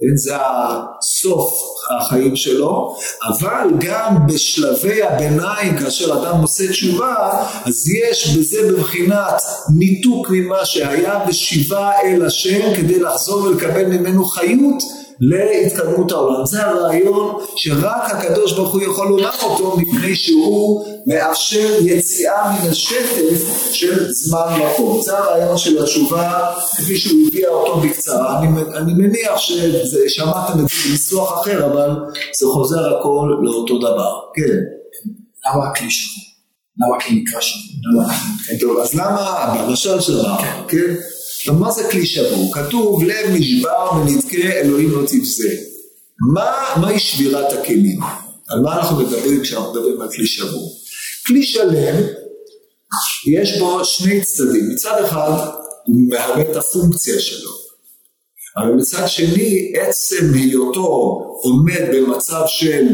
כן, 0.00 0.16
זה 0.16 0.34
הסוף 0.36 1.52
החיים 1.90 2.36
שלו, 2.36 2.96
אבל 3.28 3.68
גם 3.80 4.26
בשלבי 4.26 5.02
הביניים 5.02 5.78
כאשר 5.78 6.22
אדם 6.22 6.40
עושה 6.40 6.68
תשובה, 6.68 7.44
אז 7.64 7.88
יש 7.88 8.36
בזה 8.36 8.72
בבחינת 8.72 9.42
ניתוק 9.78 10.26
ממה 10.30 10.64
שהיה 10.64 11.24
ושיבה 11.28 11.92
אל 12.02 12.26
השם 12.26 12.74
כדי 12.76 13.00
לחזור 13.00 13.42
ולקבל 13.42 13.84
ממנו 13.84 14.24
חיות 14.24 14.82
להתקדמות 15.20 16.12
העולם. 16.12 16.46
זה 16.46 16.66
הרעיון 16.66 17.36
שרק 17.56 18.10
הקדוש 18.10 18.52
ברוך 18.52 18.72
הוא 18.72 18.82
יכול 18.82 19.08
לומר 19.08 19.30
אותו 19.42 19.76
מפני 19.76 20.16
שהוא 20.16 20.86
מאפשר 21.06 21.76
יציאה 21.80 22.52
מן 22.52 22.70
השטף 22.70 23.72
של 23.72 24.12
זמן 24.12 24.58
מקום. 24.64 25.00
זה 25.02 25.18
הרעיון 25.18 25.58
של 25.58 25.82
התשובה 25.82 26.54
כפי 26.76 26.96
שהוא 26.96 27.20
הביע 27.28 27.48
אותו 27.48 27.80
בקצרה. 27.80 28.38
אני, 28.38 28.48
אני 28.76 28.92
מניח 28.92 29.36
ששמעתם 29.38 30.52
את 30.52 30.68
זה 30.68 30.74
בניסוח 30.88 31.40
אחר 31.40 31.66
אבל 31.72 31.90
זה 32.38 32.46
חוזר 32.46 32.98
הכל 32.98 33.30
לאותו 33.42 33.78
דבר. 33.78 34.20
כן. 34.34 34.58
למה 35.46 35.68
הכלי 35.68 35.90
שבוי? 35.90 36.24
למה 36.78 36.96
הכלי 36.96 37.22
נקרא 37.22 37.40
שבוי? 37.40 38.58
טוב, 38.60 38.78
אז 38.78 38.94
למה, 38.94 39.54
במשל 39.58 40.00
שלך, 40.00 40.26
כן? 40.68 40.94
מה 41.48 41.70
זה 41.70 41.88
כלי 41.90 42.06
שבור? 42.06 42.54
כתוב 42.54 43.04
לב 43.04 43.30
נשבר 43.32 43.90
ונדכה 43.96 44.52
אלוהים 44.52 44.90
לא 44.90 45.06
תבזה. 45.06 45.56
מה, 46.32 46.52
מהי 46.80 46.98
שבירת 46.98 47.52
הכלים? 47.52 48.00
על 48.48 48.60
מה 48.60 48.76
אנחנו 48.76 48.96
מדברים 48.96 49.42
כשאנחנו 49.42 49.72
מדברים 49.72 50.00
על 50.00 50.08
כלי 50.10 50.26
שבור? 50.26 50.72
כלי 51.26 51.42
שלם 51.42 51.96
יש 53.26 53.58
בו 53.58 53.84
שני 53.84 54.20
צדדים. 54.20 54.68
מצד 54.70 55.04
אחד 55.04 55.30
הוא 55.86 55.96
מהווה 56.08 56.50
את 56.50 56.56
הפונקציה 56.56 57.20
שלו. 57.20 57.50
אבל 58.56 58.72
מצד 58.72 59.06
שני 59.06 59.72
עצם 59.74 60.34
היותו 60.34 60.86
עומד 61.42 61.82
במצב 61.94 62.42
של 62.46 62.86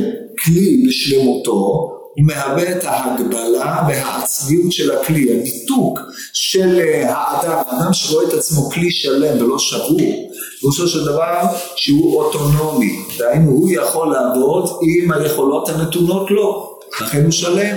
כלי 0.45 0.85
בשלמותו 0.87 1.93
הוא 2.17 2.27
מהווה 2.27 2.73
את 2.77 2.85
ההגבלה 2.85 3.83
והעצמיות 3.89 4.73
של 4.73 4.97
הכלי, 4.97 5.33
הניתוק 5.33 6.01
של 6.33 6.81
אה, 6.81 7.15
האדם, 7.15 7.63
האדם 7.67 7.93
שרואה 7.93 8.29
את 8.29 8.33
עצמו 8.33 8.71
כלי 8.71 8.91
שלם 8.91 9.43
ולא 9.43 9.59
שבור, 9.59 10.33
פירושו 10.61 10.89
של 10.89 11.05
דבר 11.05 11.41
שהוא 11.77 12.23
אוטונומי, 12.23 12.99
דהיינו 13.19 13.51
הוא 13.51 13.71
יכול 13.71 14.13
לעבוד 14.13 14.79
עם 14.83 15.13
היכולות 15.13 15.69
הנתונות 15.69 16.31
לו, 16.31 16.79
לכן 17.01 17.23
הוא 17.23 17.33
שלם. 17.33 17.77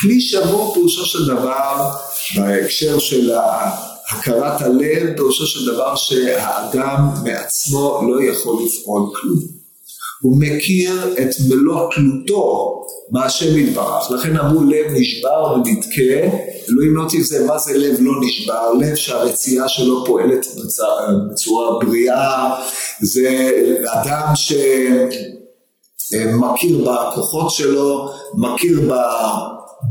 כלי 0.00 0.20
שבור 0.20 0.74
פירושו 0.74 1.06
של 1.06 1.26
דבר 1.26 1.90
בהקשר 2.36 2.98
של 2.98 3.30
הכרת 4.10 4.60
הלב, 4.60 5.16
פירושו 5.16 5.46
של 5.46 5.72
דבר 5.72 5.96
שהאדם 5.96 7.08
מעצמו 7.24 8.02
לא 8.08 8.22
יכול 8.22 8.62
לפעול 8.64 9.10
כלום. 9.14 9.57
הוא 10.22 10.36
מכיר 10.40 11.14
את 11.22 11.28
מלוא 11.48 11.90
תלותו 11.94 12.74
מהשם 13.10 13.58
יתברך, 13.58 14.10
לכן 14.10 14.36
אמרו 14.36 14.64
לב 14.64 14.86
נשבר 14.90 15.54
ונדכה, 15.54 16.36
אלוהים 16.68 16.96
לא 16.96 17.04
תרצה 17.10 17.44
מה 17.46 17.58
זה 17.58 17.78
לב 17.78 17.96
לא 18.00 18.12
נשבר, 18.22 18.72
לב 18.72 18.94
שהרצייה 18.94 19.68
שלו 19.68 20.04
פועלת 20.06 20.46
בצורה 21.30 21.78
בריאה, 21.78 22.54
זה 23.00 23.50
אדם 23.86 24.32
שמכיר 25.98 26.90
בכוחות 26.90 27.50
שלו, 27.50 28.10
מכיר 28.34 28.92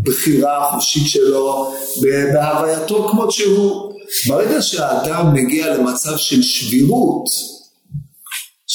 בבחירה 0.04 0.68
החושית 0.68 1.08
שלו, 1.08 1.74
בהווייתו 2.02 3.08
כמות 3.10 3.32
שהוא. 3.32 3.88
ברגע 4.28 4.62
שהאדם 4.62 5.34
מגיע 5.34 5.78
למצב 5.78 6.18
של 6.18 6.42
שבירות, 6.42 7.57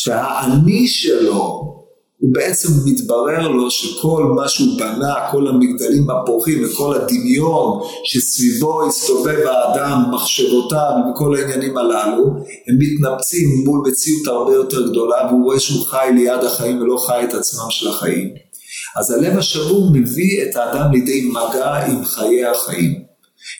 שהאני 0.04 0.88
שלו 0.88 1.72
הוא 2.18 2.34
בעצם 2.34 2.68
מתברר 2.84 3.48
לו 3.48 3.70
שכל 3.70 4.24
מה 4.36 4.48
שהוא 4.48 4.78
בנה, 4.78 5.14
כל 5.30 5.48
המגדלים 5.48 6.10
הפורחים 6.10 6.64
וכל 6.64 6.94
הדמיון 6.94 7.80
שסביבו 8.04 8.86
הסתובב 8.86 9.38
האדם, 9.46 10.02
מחשבותיו 10.12 10.90
וכל 11.10 11.36
העניינים 11.36 11.78
הללו, 11.78 12.26
הם 12.68 12.76
מתנפצים 12.78 13.48
מול 13.64 13.88
מציאות 13.88 14.26
הרבה 14.26 14.54
יותר 14.54 14.88
גדולה 14.90 15.16
והוא 15.28 15.44
רואה 15.44 15.60
שהוא 15.60 15.86
חי 15.86 16.08
ליד 16.14 16.44
החיים 16.44 16.82
ולא 16.82 16.96
חי 17.06 17.24
את 17.24 17.34
עצמם 17.34 17.70
של 17.70 17.88
החיים. 17.88 18.28
אז 18.96 19.10
הלב 19.10 19.38
השבור 19.38 19.90
מביא 19.92 20.42
את 20.42 20.56
האדם 20.56 20.92
לידי 20.92 21.30
מגע 21.30 21.74
עם 21.74 22.04
חיי 22.04 22.46
החיים. 22.46 23.11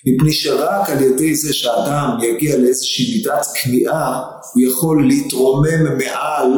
מפני 0.06 0.32
שרק 0.32 0.90
על 0.90 1.02
ידי 1.02 1.34
זה 1.34 1.54
שאדם 1.54 2.18
יגיע 2.22 2.56
לאיזושהי 2.58 3.16
מידת 3.16 3.46
כניעה, 3.62 4.22
הוא 4.54 4.62
יכול 4.62 5.06
להתרומם 5.06 5.98
מעל 5.98 6.50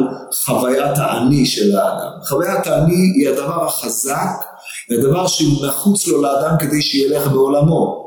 חוויית 0.45 0.97
האני 0.97 1.45
של 1.45 1.77
האדם. 1.77 2.11
חוויית 2.29 2.67
האני 2.67 3.11
היא 3.15 3.29
הדבר 3.29 3.65
החזק, 3.65 4.45
הדבר 4.91 5.27
שהוא 5.27 5.67
נחוץ 5.67 6.07
לו 6.07 6.21
לאדם 6.21 6.55
כדי 6.59 6.81
שילך 6.81 7.27
בעולמו. 7.27 8.05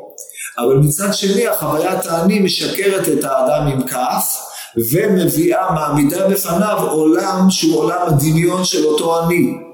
אבל 0.59 0.77
מצד 0.77 1.15
שני 1.15 1.47
החוויית 1.47 2.07
האני 2.07 2.41
משקרת 2.41 3.09
את 3.09 3.25
האדם 3.25 3.67
עם 3.67 3.87
כף, 3.87 4.49
ומביאה, 4.93 5.73
מעמידה 5.73 6.29
בפניו 6.29 6.79
עולם 6.91 7.51
שהוא 7.51 7.79
עולם 7.79 7.99
הדמיון 8.07 8.65
של 8.65 8.85
אותו 8.85 9.25
אני. 9.25 9.68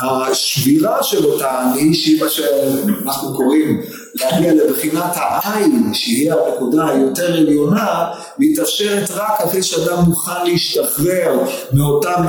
השבירה 0.00 1.02
של 1.02 1.24
אותה 1.24 1.62
אני, 1.62 1.94
שהיא 1.94 2.22
מה 2.22 2.28
שאנחנו 2.28 3.36
קוראים 3.36 3.80
להגיע 4.14 4.54
לבחינת 4.54 5.12
העין, 5.14 5.94
שהיא 5.94 6.32
הנקודה 6.32 6.88
היותר 6.88 7.32
עליונה, 7.32 8.06
מתאפשרת 8.38 9.10
רק 9.10 9.40
אחרי 9.40 9.62
שאדם 9.62 9.98
מוכן 10.06 10.44
להשתחרר 10.44 11.38
מאותן 11.72 12.22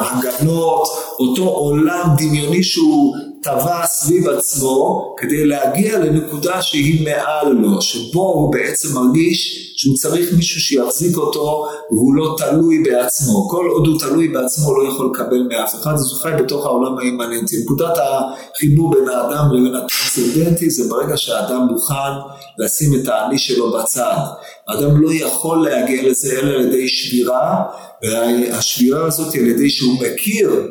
הגנות, 0.00 0.88
אותו 1.18 1.48
עולם 1.48 2.08
דמיוני 2.18 2.62
שהוא 2.62 3.16
טבע 3.42 3.86
סביב 3.86 4.28
עצמו 4.28 5.14
כדי 5.18 5.46
להגיע 5.46 5.98
לנקודה 5.98 6.62
שהיא 6.62 7.04
מעל 7.04 7.52
לו, 7.52 7.82
שבו 7.82 8.28
הוא 8.28 8.52
בעצם 8.52 8.88
מרגיש 8.94 9.72
שהוא 9.76 9.96
צריך 9.96 10.32
מישהו 10.32 10.60
שיחזיק 10.60 11.16
אותו 11.16 11.66
והוא 11.90 12.14
לא 12.14 12.36
תלוי 12.38 12.82
בעצמו. 12.82 13.48
כל 13.48 13.66
עוד 13.66 13.86
הוא 13.86 13.98
תלוי 14.00 14.28
בעצמו 14.28 14.74
לא 14.74 14.88
יכול 14.88 15.10
לקבל 15.14 15.42
מאף 15.48 15.74
אחד, 15.74 15.92
אז 15.94 16.12
הוא 16.12 16.20
חי 16.20 16.42
בתוך 16.42 16.66
העולם 16.66 16.98
האימננטי. 16.98 17.56
נקודת 17.62 17.98
החיבור 17.98 18.90
בין 18.90 19.08
האדם 19.08 19.52
לבין 19.52 19.74
הטרנסצנדנטי 19.74 20.70
זה 20.70 20.88
ברגע 20.88 21.16
שהאדם 21.16 21.66
מוכן 21.70 22.12
לשים 22.58 22.94
את 22.94 23.08
האני 23.08 23.38
שלו 23.38 23.72
בצד. 23.72 24.16
האדם 24.68 25.02
לא 25.02 25.10
יכול 25.12 25.68
להגיע 25.68 26.10
לזה 26.10 26.40
אלא 26.40 26.54
על 26.54 26.60
ידי 26.60 26.88
שבירה, 26.88 27.62
והשבירה 28.02 29.06
הזאת 29.06 29.34
היא 29.34 29.42
על 29.42 29.48
ידי 29.48 29.70
שהוא 29.70 29.94
מכיר 29.94 30.70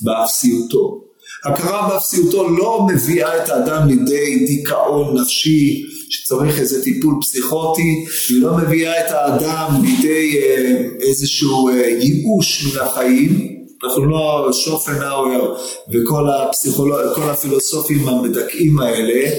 באפסיותו. 0.00 1.09
הכרה 1.44 1.88
באפסיותו 1.88 2.48
לא 2.48 2.86
מביאה 2.88 3.44
את 3.44 3.48
האדם 3.48 3.88
לידי 3.88 4.44
דיכאון 4.46 5.20
נפשי 5.20 5.86
שצריך 6.10 6.58
איזה 6.58 6.82
טיפול 6.82 7.14
פסיכוטי, 7.20 8.04
היא 8.28 8.42
לא 8.42 8.56
מביאה 8.56 9.06
את 9.06 9.10
האדם 9.10 9.82
לידי 9.82 10.38
אה, 10.38 10.76
איזשהו 11.00 11.68
אה, 11.68 11.74
ייאוש 11.74 12.66
מן 12.66 12.80
החיים, 12.80 13.60
אנחנו 13.84 14.04
לא 14.06 14.48
שופנהאואר 14.52 15.54
וכל 15.92 16.30
הפסיכולוג... 16.30 16.98
הפילוסופים 17.30 18.08
המדכאים 18.08 18.78
האלה, 18.78 19.30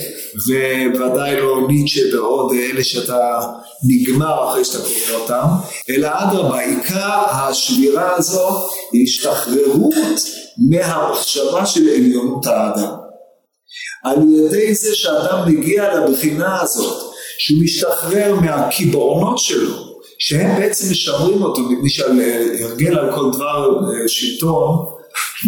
וודאי 0.95 1.41
לא 1.41 1.67
ניטשה 1.67 2.01
ועוד 2.13 2.53
אלה 2.53 2.83
שאתה 2.83 3.39
נגמר 3.89 4.50
אחרי 4.50 4.65
שאתה 4.65 4.77
קורא 4.77 5.21
אותם, 5.21 5.45
אלא 5.89 6.09
אדרבה, 6.13 6.59
עיקר 6.59 7.23
השבירה 7.31 8.15
הזו 8.15 8.47
היא 8.91 9.03
השתחררות 9.03 9.93
מהמחשבה 10.69 11.65
של 11.65 11.89
עליונות 11.89 12.45
האדם. 12.45 12.95
על 14.03 14.17
ידי 14.33 14.75
זה 14.75 14.95
שאדם 14.95 15.39
מגיע 15.47 16.00
לבחינה 16.00 16.61
הזאת, 16.61 17.11
שהוא 17.38 17.63
משתחרר 17.63 18.35
מהקיבעונות 18.35 19.38
שלו, 19.38 19.73
שהם 20.19 20.59
בעצם 20.59 20.91
משמרים 20.91 21.43
אותו, 21.43 21.61
מפני 21.61 21.89
שעל 21.89 22.21
הרגל 22.61 22.97
על 22.97 23.15
כל 23.15 23.31
דבר 23.33 23.79
אה, 23.79 24.07
שלטון, 24.07 24.85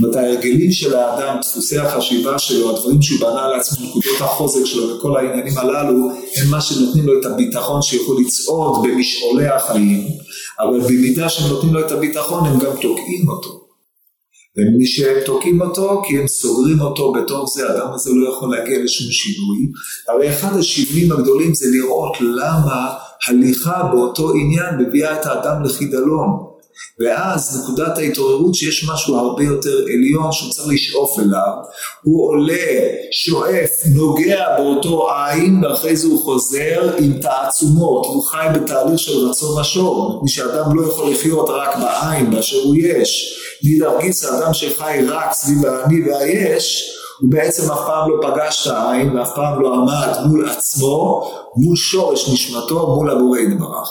זאת 0.02 0.16
ההרגלים 0.16 0.72
של 0.72 0.96
האדם, 0.96 1.38
דפוסי 1.42 1.78
החשיבה 1.78 2.40
שלו, 2.40 2.70
הדברים 2.70 3.02
שהוא 3.02 3.20
בנה 3.20 3.48
לעצמו, 3.48 3.88
נקודות 3.88 4.22
החוזק 4.22 4.66
שלו 4.66 4.98
וכל 4.98 5.18
העניינים 5.18 5.58
הללו, 5.58 6.12
הם 6.36 6.50
מה 6.52 6.62
שנותנים 6.62 7.06
לו 7.06 7.20
את 7.20 7.26
הביטחון 7.26 7.82
שיכול 7.82 8.18
לצעוד 8.22 8.84
במשעולי 8.84 9.48
החיים, 9.48 10.08
אבל 10.60 10.80
במידה 10.80 11.30
שהם 11.30 11.50
נותנים 11.50 11.74
לו 11.74 11.80
את 11.80 11.92
הביטחון 11.92 12.46
הם 12.46 12.60
גם 12.60 12.72
תוקעים 12.82 13.30
אותו. 13.30 13.64
ומי 14.58 14.86
שהם 14.86 15.16
תוקעים 15.26 15.62
אותו, 15.62 16.02
כי 16.08 16.18
הם 16.18 16.28
סוגרים 16.28 16.82
אותו 16.82 17.12
בתוך 17.12 17.50
זה, 17.54 17.70
האדם 17.70 17.94
הזה 17.94 18.12
לא 18.14 18.30
יכול 18.30 18.56
להגיע 18.56 18.84
לשום 18.84 19.08
שינוי. 19.12 19.58
הרי 20.10 20.30
אחד 20.30 20.58
השינויים 20.58 21.12
הגדולים 21.12 21.54
זה 21.54 21.66
לראות 21.72 22.18
למה 22.22 22.94
הליכה 23.28 23.84
באותו 23.92 24.32
עניין 24.34 24.76
מביאה 24.80 25.22
את 25.22 25.26
האדם 25.26 25.64
לחידלון. 25.64 26.53
ואז 27.00 27.62
נקודת 27.64 27.98
ההתעוררות 27.98 28.56
שיש 28.56 28.90
משהו 28.90 29.18
הרבה 29.18 29.44
יותר 29.44 29.78
עליון 29.94 30.32
שהוא 30.32 30.52
צריך 30.52 30.68
לשאוף 30.68 31.20
אליו, 31.20 31.54
הוא 32.04 32.30
עולה, 32.30 32.54
שואף, 33.12 33.70
נוגע 33.96 34.46
באותו 34.58 35.10
עין 35.12 35.66
ואחרי 35.66 35.96
זה 35.96 36.08
הוא 36.08 36.24
חוזר 36.24 36.96
עם 37.00 37.14
תעצומות, 37.22 38.06
הוא 38.06 38.24
חי 38.24 38.48
בתהליך 38.56 39.00
של 39.00 39.18
רצון 39.18 39.62
השור, 39.62 40.16
מפני 40.16 40.30
שאדם 40.30 40.80
לא 40.80 40.88
יכול 40.88 41.12
לחיות 41.12 41.50
רק 41.50 41.78
בעין 41.78 42.32
באשר 42.32 42.58
הוא 42.64 42.76
יש, 42.76 43.40
נידר 43.64 43.92
גיסא, 44.02 44.38
אדם 44.38 44.54
שחי 44.54 45.00
רק 45.08 45.34
סביב 45.34 45.66
האני 45.66 46.10
והיש, 46.10 46.90
הוא 47.20 47.30
בעצם 47.32 47.72
אף 47.72 47.80
פעם 47.86 48.10
לא 48.10 48.18
פגש 48.22 48.68
את 48.68 48.74
העין 48.74 49.18
ואף 49.18 49.30
פעם 49.36 49.62
לא 49.62 49.74
עמד 49.74 50.28
מול 50.28 50.50
עצמו, 50.50 51.32
מול 51.56 51.76
שורש 51.76 52.30
נשמתו, 52.30 52.96
מול 52.96 53.12
הבורא 53.12 53.40
יתברך. 53.40 53.90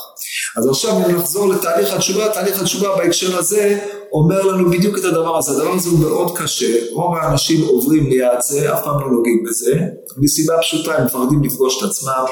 אז 0.56 0.68
עכשיו 0.68 0.96
אם 0.96 1.16
נחזור 1.16 1.48
לתהליך 1.48 1.92
התשובה, 1.92 2.28
תהליך 2.28 2.60
התשובה 2.60 2.96
בהקשר 2.96 3.38
הזה 3.38 3.78
אומר 4.12 4.42
לנו 4.42 4.70
בדיוק 4.70 4.98
את 4.98 5.04
הדבר 5.04 5.38
הזה, 5.38 5.52
הדבר 5.52 5.72
הזה 5.72 5.90
הוא 5.90 5.98
מאוד 5.98 6.38
קשה, 6.38 6.76
רוב 6.92 7.14
האנשים 7.14 7.64
עוברים 7.68 8.06
ליד 8.06 8.40
זה, 8.40 8.74
אף 8.74 8.84
פעם 8.84 9.00
לא 9.00 9.10
נוגעים 9.10 9.44
בזה, 9.48 9.72
מסיבה 10.18 10.54
פשוטה 10.60 10.94
הם 10.94 11.04
מפחדים 11.04 11.42
לפגוש 11.42 11.78
את 11.78 11.90
עצמם, 11.90 12.24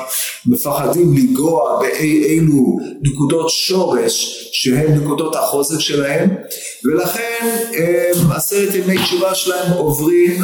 מפחדים 0.47 1.17
לנגוע 1.17 1.81
באי 1.81 2.25
אילו 2.25 2.79
נקודות 3.03 3.51
שורש 3.51 4.49
שהן 4.53 4.99
נקודות 4.99 5.37
החוזק 5.37 5.79
שלהם, 5.79 6.29
ולכן 6.85 7.59
הם, 7.73 8.33
עשרת 8.33 8.75
ימי 8.75 8.99
תשובה 8.99 9.35
שלהם 9.35 9.73
עוברים 9.73 10.43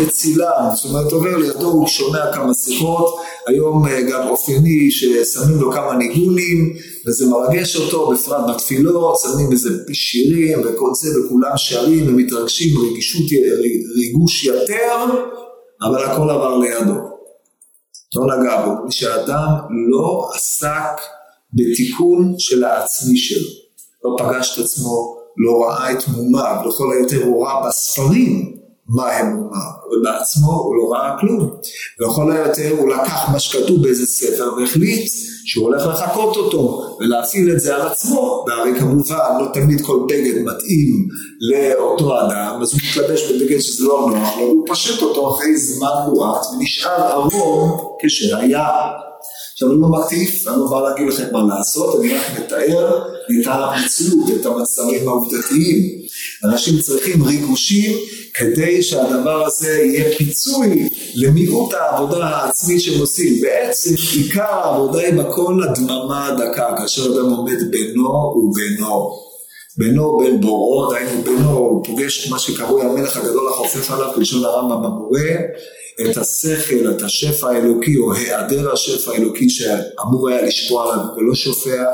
בצילם, 0.00 0.68
זאת 0.74 0.84
אומרת 0.84 1.12
עובר 1.12 1.36
לידו 1.36 1.66
הוא 1.66 1.86
שומע 1.86 2.32
כמה 2.32 2.54
שיחות, 2.54 3.16
היום 3.46 3.86
אה, 3.86 4.02
גם 4.02 4.27
אופייני 4.28 4.90
ששמים 4.90 5.60
לו 5.60 5.72
כמה 5.72 5.96
ניגונים 5.96 6.76
וזה 7.06 7.26
מרגש 7.26 7.76
אותו, 7.76 8.10
בפרט 8.10 8.54
בתפילות, 8.54 9.18
שמים 9.20 9.52
איזה 9.52 9.70
שירים 9.92 10.58
וכל 10.64 10.90
זה 10.94 11.20
וכולם 11.20 11.52
שרים 11.56 12.08
ומתרגשים, 12.08 12.78
רגישות, 12.78 13.26
ריגוש 13.96 14.44
יתר, 14.44 15.04
אבל 15.82 16.04
הכל 16.04 16.30
עבר 16.30 16.58
לידו. 16.58 16.94
לא 18.14 18.36
נגע 18.36 18.66
בו, 18.66 18.84
מי 18.84 18.92
שאדם 18.92 19.48
לא 19.90 20.30
עסק 20.34 21.00
בתיקון 21.52 22.34
של 22.38 22.64
העצמי 22.64 23.18
שלו, 23.18 23.48
לא 24.04 24.16
פגש 24.18 24.58
את 24.58 24.64
עצמו, 24.64 25.18
לא 25.36 25.62
ראה 25.62 25.92
את 25.92 26.08
מומיו, 26.08 26.56
לכל 26.68 26.92
היותר 26.92 27.24
הוא 27.24 27.46
ראה 27.46 27.68
בספרים 27.68 28.58
מה 28.88 29.12
הם 29.12 29.26
אמר, 29.26 29.70
ובעצמו 29.92 30.52
הוא 30.52 30.76
לא 30.76 30.92
ראה 30.92 31.16
כלום. 31.20 31.50
לכל 32.00 32.32
היותר 32.32 32.74
הוא 32.78 32.88
לקח 32.88 33.28
מה 33.32 33.38
שכתוב 33.38 33.82
באיזה 33.82 34.06
ספר 34.06 34.50
והחליט 34.56 35.10
שהוא 35.44 35.64
הולך 35.64 35.86
לחקות 35.86 36.36
אותו 36.36 36.96
ולהפעיל 37.00 37.52
את 37.52 37.60
זה 37.60 37.76
על 37.76 37.80
עצמו, 37.80 38.44
והרי 38.48 38.80
כמובן 38.80 39.40
לא 39.40 39.46
תמיד 39.54 39.80
כל 39.80 40.06
בגד 40.08 40.42
מתאים 40.42 41.08
לאותו 41.40 42.20
אדם, 42.20 42.58
אז 42.62 42.72
הוא 42.72 42.80
מתלבש 42.90 43.32
בבגד 43.32 43.58
שזה 43.58 43.84
לא 43.84 44.10
נוח 44.10 44.36
לו, 44.38 44.44
הוא 44.44 44.64
פשט 44.68 45.02
אותו 45.02 45.34
אחרי 45.34 45.56
זמן 45.56 45.88
מועט 46.08 46.46
ונשאר 46.46 47.02
ערום 47.02 47.78
כשהיה. 48.02 48.68
עכשיו 49.58 49.72
אני 49.72 49.80
לא 49.80 49.88
מטיף, 49.88 50.48
אני 50.48 50.56
לא 50.56 50.66
בא 50.70 50.88
להגיד 50.88 51.08
לכם 51.08 51.24
מה 51.32 51.54
לעשות, 51.54 52.00
אני 52.00 52.14
רק 52.14 52.22
מתאר 52.38 52.98
את 53.40 53.46
המציאות, 53.46 54.30
את 54.40 54.46
המצבים 54.46 55.08
העובדתיים. 55.08 55.98
אנשים 56.44 56.78
צריכים 56.78 57.22
ריגושים 57.22 57.96
כדי 58.34 58.82
שהדבר 58.82 59.46
הזה 59.46 59.82
יהיה 59.82 60.18
פיצוי 60.18 60.88
למיעוט 61.14 61.74
העבודה 61.74 62.26
העצמית 62.26 62.80
שהם 62.80 63.00
עושים. 63.00 63.42
בעצם 63.42 63.94
עיקר 64.14 64.42
העבודה 64.42 64.98
היא 64.98 65.14
בכל 65.14 65.60
הדממה 65.68 66.26
הדקה, 66.26 66.74
כאשר 66.78 67.06
אדם 67.06 67.30
עומד 67.30 67.70
בינו 67.70 68.34
ובינו. 68.36 69.10
בינו 69.76 70.02
ובין 70.02 70.40
בוראו, 70.40 70.90
דהיינו 70.90 71.22
בינו, 71.22 71.50
הוא 71.50 71.84
פוגש 71.84 72.26
את 72.26 72.30
מה 72.30 72.38
שקרוי 72.38 72.82
המלך 72.82 73.16
הגדול 73.16 73.48
החופף 73.48 73.90
עליו, 73.90 74.12
בלשון 74.16 74.44
הרמב"ם 74.44 74.82
במורה, 74.82 75.30
את 76.00 76.16
השכל, 76.16 76.90
את 76.90 77.02
השפע 77.02 77.48
האלוקי 77.50 77.96
או 77.96 78.12
היעדר 78.12 78.72
השפע 78.72 79.12
האלוקי 79.12 79.50
שאמור 79.50 80.28
היה 80.28 80.42
לשפוע 80.42 80.92
עליו 80.92 81.04
ולא 81.16 81.34
שופע, 81.34 81.84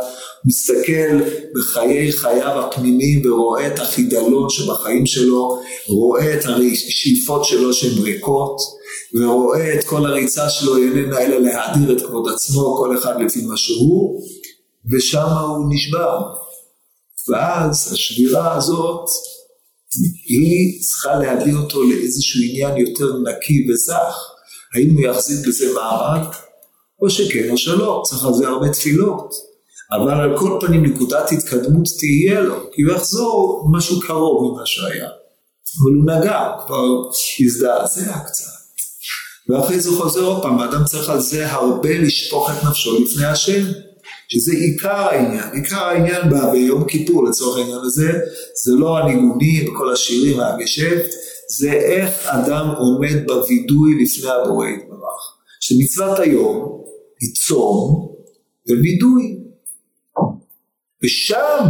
מסתכל 0.45 1.21
בחיי 1.55 2.13
חייו 2.13 2.61
הפנימיים 2.61 3.33
ורואה 3.33 3.67
את 3.67 3.79
החידלון 3.79 4.51
שבחיים 4.51 5.07
שלו, 5.07 5.61
רואה 5.89 6.35
את 6.35 6.45
השאיפות 6.45 7.45
שלו 7.45 7.75
שהן 7.75 8.03
ריקות, 8.03 8.57
ורואה 9.15 9.75
את 9.75 9.85
כל 9.85 10.07
הריצה 10.07 10.51
שלו 10.51 10.77
איננה 10.77 11.21
אלא 11.21 11.39
להאדיר 11.39 11.97
את 11.97 12.03
כבוד 12.07 12.33
עצמו, 12.35 12.77
כל 12.77 12.99
אחד 12.99 13.21
לפי 13.21 13.41
מה 13.45 13.57
שהוא, 13.57 14.21
ושם 14.91 15.27
הוא 15.27 15.67
נשבר. 15.71 16.23
ואז 17.29 17.93
השבירה 17.93 18.57
הזאת 18.57 19.07
היא 20.27 20.81
צריכה 20.81 21.15
להביא 21.15 21.55
אותו 21.55 21.83
לאיזשהו 21.83 22.41
עניין 22.49 22.77
יותר 22.77 23.19
נקי 23.19 23.67
וזך. 23.71 24.15
האם 24.75 24.91
הוא 24.91 25.01
יחזיק 25.01 25.47
בזה 25.49 25.75
מעמד? 25.75 26.27
או 27.03 27.11
שכן 27.11 27.51
או 27.51 27.59
שלא, 27.59 28.03
צריך 28.07 28.25
על 28.25 28.35
זה 28.35 28.49
הרבה 28.49 28.69
תפילות. 28.69 29.35
אבל 29.93 30.21
על 30.21 30.39
כל 30.39 30.59
פנים 30.61 30.85
נקודת 30.85 31.33
התקדמות 31.33 31.89
תהיה 31.99 32.41
לו, 32.41 32.71
כי 32.73 32.83
הוא 32.83 32.93
יחזור 32.93 33.69
משהו 33.73 34.01
קרוב 34.01 34.53
ממה 34.53 34.67
שהיה. 34.67 35.09
אבל 35.79 35.93
הוא 35.95 36.05
נגע, 36.05 36.51
כבר 36.67 36.85
הזדעזע 37.41 38.19
קצת. 38.19 38.55
ואחרי 39.49 39.81
זה 39.81 39.89
הוא 39.89 40.03
חוזר 40.03 40.25
עוד 40.25 40.43
פעם, 40.43 40.59
האדם 40.59 40.85
צריך 40.85 41.09
על 41.09 41.21
זה 41.21 41.53
הרבה 41.53 41.99
לשפוך 41.99 42.51
את 42.51 42.65
נפשו 42.65 42.99
לפני 43.01 43.27
השם. 43.27 43.63
שזה 44.29 44.53
עיקר 44.53 44.97
העניין, 44.97 45.45
עיקר 45.53 45.85
העניין 45.85 46.31
בא 46.31 46.51
ביום 46.51 46.85
כיפור 46.85 47.25
לצורך 47.25 47.59
העניין 47.59 47.81
הזה, 47.83 48.13
זה 48.65 48.73
לא 48.73 48.99
הניגונים 48.99 49.69
וכל 49.69 49.93
השירים 49.93 50.39
והגשת, 50.39 51.05
זה 51.49 51.73
איך 51.73 52.27
אדם 52.27 52.69
עומד 52.79 53.27
בווידוי 53.27 54.03
לפני 54.03 54.31
הבורא 54.31 54.67
יתברך. 54.67 55.35
שמצוות 55.61 56.19
היום 56.19 56.83
היא 57.21 57.31
צום 57.35 58.09
ווידוי. 58.69 59.45
ושם 61.05 61.65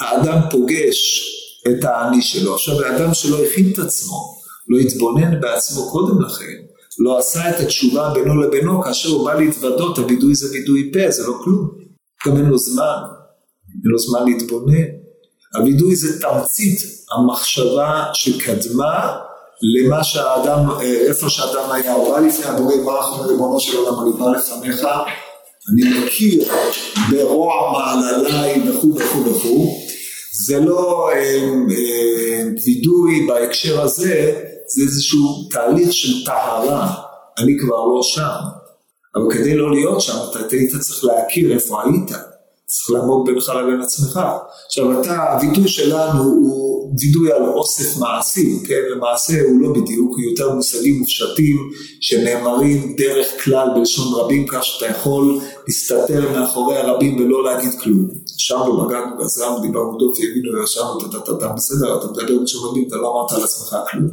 האדם 0.00 0.40
פוגש 0.50 1.22
את 1.68 1.84
האני 1.84 2.22
שלו. 2.22 2.54
עכשיו 2.54 2.84
האדם 2.84 3.14
שלא 3.14 3.44
הכין 3.44 3.70
את 3.72 3.78
עצמו, 3.78 4.36
לא 4.68 4.78
התבונן 4.78 5.40
בעצמו 5.40 5.90
קודם 5.90 6.22
לכן, 6.22 6.56
לא 6.98 7.18
עשה 7.18 7.50
את 7.50 7.60
התשובה 7.60 8.12
בינו 8.14 8.40
לבינו, 8.40 8.82
כאשר 8.82 9.08
הוא 9.08 9.26
בא 9.26 9.34
להתוודות, 9.34 9.98
הווידוי 9.98 10.34
זה 10.34 10.52
וידוי 10.52 10.90
פה, 10.92 11.10
זה 11.10 11.26
לא 11.26 11.38
כלום. 11.44 11.85
גם 12.26 12.36
אין 12.36 12.46
לו 12.46 12.58
זמן, 12.58 12.98
אין 13.68 13.80
לו 13.84 13.98
זמן 13.98 14.24
להתבונן. 14.24 14.84
הווידוי 15.54 15.96
זה 15.96 16.20
תמצית 16.20 16.78
המחשבה 17.12 18.04
שקדמה 18.14 19.16
למה 19.62 20.04
שהאדם, 20.04 20.70
איפה 20.80 21.28
שאדם 21.28 21.70
היה, 21.72 21.92
הוא 21.92 22.14
בא 22.14 22.20
לפני 22.20 22.44
הבורא 22.44 22.76
ברח 22.84 23.12
אומר 23.12 23.28
ריבונו 23.28 23.60
של 23.60 23.76
עולם, 23.76 24.02
אני 24.02 24.12
בא 24.12 24.30
לפניך, 24.30 24.86
אני 25.72 25.98
מכיר 25.98 26.44
ברוע 27.10 27.72
מעלליי 27.72 28.70
וכו' 28.70 28.94
וכו' 28.94 29.24
וכו', 29.24 29.78
זה 30.46 30.60
לא 30.60 31.10
אה, 31.12 31.16
אה, 31.70 32.42
וידוי 32.64 33.26
בהקשר 33.26 33.80
הזה, 33.80 34.40
זה 34.68 34.82
איזשהו 34.82 35.48
תהליך 35.50 35.92
של 35.92 36.24
טהרה, 36.24 36.94
אני 37.38 37.58
כבר 37.58 37.86
לא 37.86 38.00
שם. 38.02 38.65
אבל 39.16 39.34
כדי 39.34 39.56
לא 39.56 39.70
להיות 39.70 40.00
שם, 40.00 40.16
אתה 40.30 40.38
היית 40.50 40.70
צריך 40.80 41.04
להכיר 41.04 41.54
איפה 41.54 41.82
היית. 41.82 42.10
צריך 42.66 42.90
לעמוד 42.90 43.26
בינך 43.26 43.48
לבין 43.48 43.80
עצמך. 43.80 44.20
עכשיו 44.66 45.00
אתה, 45.00 45.32
הווידוי 45.32 45.68
שלנו 45.68 46.22
הוא 46.22 46.94
וידוי 47.00 47.32
על 47.32 47.44
אוסף 47.44 47.98
מעשי, 47.98 48.58
כן? 48.68 48.80
למעשה 48.90 49.32
הוא 49.42 49.60
לא 49.60 49.72
בדיוק, 49.72 50.10
הוא 50.10 50.20
יותר 50.20 50.54
מושגים 50.54 50.98
מופשטים 50.98 51.70
שנאמרים 52.00 52.96
דרך 52.98 53.44
כלל 53.44 53.68
בלשון 53.74 54.20
רבים, 54.20 54.46
כך 54.46 54.64
שאתה 54.64 54.86
יכול 54.86 55.40
להסתתר 55.66 56.32
מאחורי 56.32 56.76
הרבים 56.76 57.16
ולא 57.16 57.44
להגיד 57.44 57.70
כלום. 57.80 58.08
ישבנו, 58.36 58.86
בגדנו, 58.86 59.18
גזרנו, 59.18 59.60
דיברנו 59.60 59.98
דופי, 59.98 60.22
הבינו, 60.30 60.62
ישבנו, 60.62 60.98
אתה 61.36 61.48
בסדר, 61.48 61.98
אתה 61.98 62.06
מדבר 62.06 62.38
בלשון 62.38 62.70
רבים, 62.70 62.84
אתה 62.88 62.96
לא 62.96 63.12
אמרת 63.12 63.32
על 63.32 63.44
עצמך 63.44 63.76
כלום. 63.90 64.08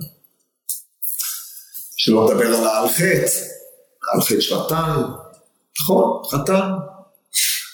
שלא 1.97 2.31
לדבר 2.31 2.45
על 2.45 2.67
העל 2.67 2.89
חטא. 2.89 3.62
על 4.13 4.21
חטא 4.21 4.41
שבתן, 4.41 5.01
נכון, 5.81 6.21
חתן. 6.31 6.71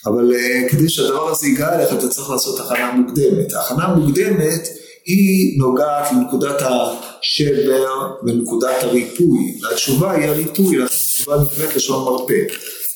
אבל 0.06 0.32
uh, 0.32 0.72
כדי 0.72 0.90
שהדבר 0.90 1.30
הזה 1.30 1.48
ייגע 1.48 1.76
אליך 1.76 1.94
אתה 1.94 2.08
צריך 2.08 2.30
לעשות 2.30 2.60
הכנה 2.60 2.92
מוקדמת. 2.92 3.54
ההכנה 3.54 3.86
המוקדמת 3.86 4.68
היא 5.06 5.60
נוגעת 5.60 6.12
לנקודת 6.12 6.62
השבר 6.62 8.12
ונקודת 8.24 8.84
הריפוי. 8.84 9.60
והתשובה 9.62 10.12
היא 10.12 10.30
הריפוי, 10.30 10.84
התשובה 10.84 11.38
נקראת 11.44 11.76
לשון 11.76 12.06
מרפא. 12.06 12.44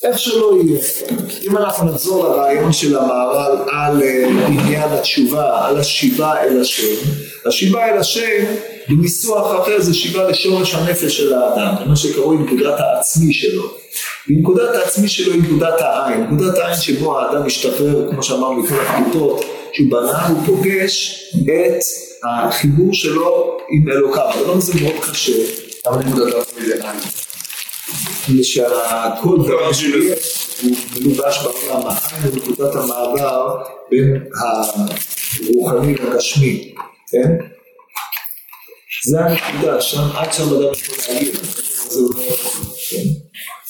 איך 0.04 0.20
שלא 0.20 0.54
יהיה, 0.64 0.80
אם 1.44 1.58
אנחנו 1.58 1.86
נחזור 1.86 2.24
לרעיון 2.24 2.74
של 2.74 2.98
המהר"ל 2.98 3.58
על 3.72 4.04
אה, 4.04 4.28
עניין 4.48 4.90
התשובה, 4.90 5.68
על 5.68 5.80
השיבה 5.80 6.42
אל 6.42 6.62
השם, 6.62 6.94
השיבה 7.46 7.86
אל 7.86 7.98
השם 7.98 8.46
בניסוח 8.90 9.62
אחר 9.62 9.82
זה 9.82 9.94
שיבה 9.94 10.30
לשורש 10.30 10.76
הנפש 10.76 11.18
של 11.18 11.34
האדם, 11.34 11.76
זה 11.80 11.86
מה 11.86 11.96
שקרוי 11.96 12.38
נקודת 12.38 12.80
העצמי 12.80 13.34
שלו. 13.34 13.64
ונקודת 14.30 14.76
העצמי 14.76 15.08
שלו 15.08 15.34
היא 15.34 15.42
נקודת 15.44 15.82
העין, 15.82 16.24
נקודת 16.24 16.58
העין 16.58 16.76
שבו 16.76 17.20
האדם 17.20 17.46
משתחרר, 17.46 18.12
כמו 18.12 18.24
שאמרנו, 18.24 18.64
מכל 18.64 18.76
הפליטות 18.80 19.46
שהוא 19.74 19.88
בנה, 19.92 20.28
הוא 20.28 20.38
פוגש 20.46 21.24
את 21.36 21.84
החיבור 22.24 22.94
שלו 22.94 23.58
עם 23.70 23.92
אלוקיו. 23.92 24.30
הדבר 24.36 24.54
הזה 24.54 24.74
מאוד 24.82 24.94
קשה. 25.12 25.34
למה 25.88 25.98
נקודת 25.98 26.34
העצמי 26.34 26.66
זה 26.66 26.74
עין? 26.74 27.00
שהכל 28.44 29.38
דבר 29.48 29.74
שיהיה 29.74 30.16
הוא 30.62 30.72
מלובש 30.96 31.40
בעולם 31.44 31.88
העין 31.88 32.32
ונקודת 32.34 32.76
המעבר 32.76 33.56
בין 33.92 34.24
הרוחני 34.36 35.96
לגשמי, 35.96 36.76
כן? 37.12 37.32
זה 39.10 39.20
הנקודה, 39.20 39.82
שם 39.82 40.04
עד 40.16 40.34
שם 40.34 40.44
אדם 40.44 40.72
יכול 40.74 41.14
להגיד, 41.14 41.36
זה 41.90 42.02
לא 42.02 42.10
כן? 42.90 43.04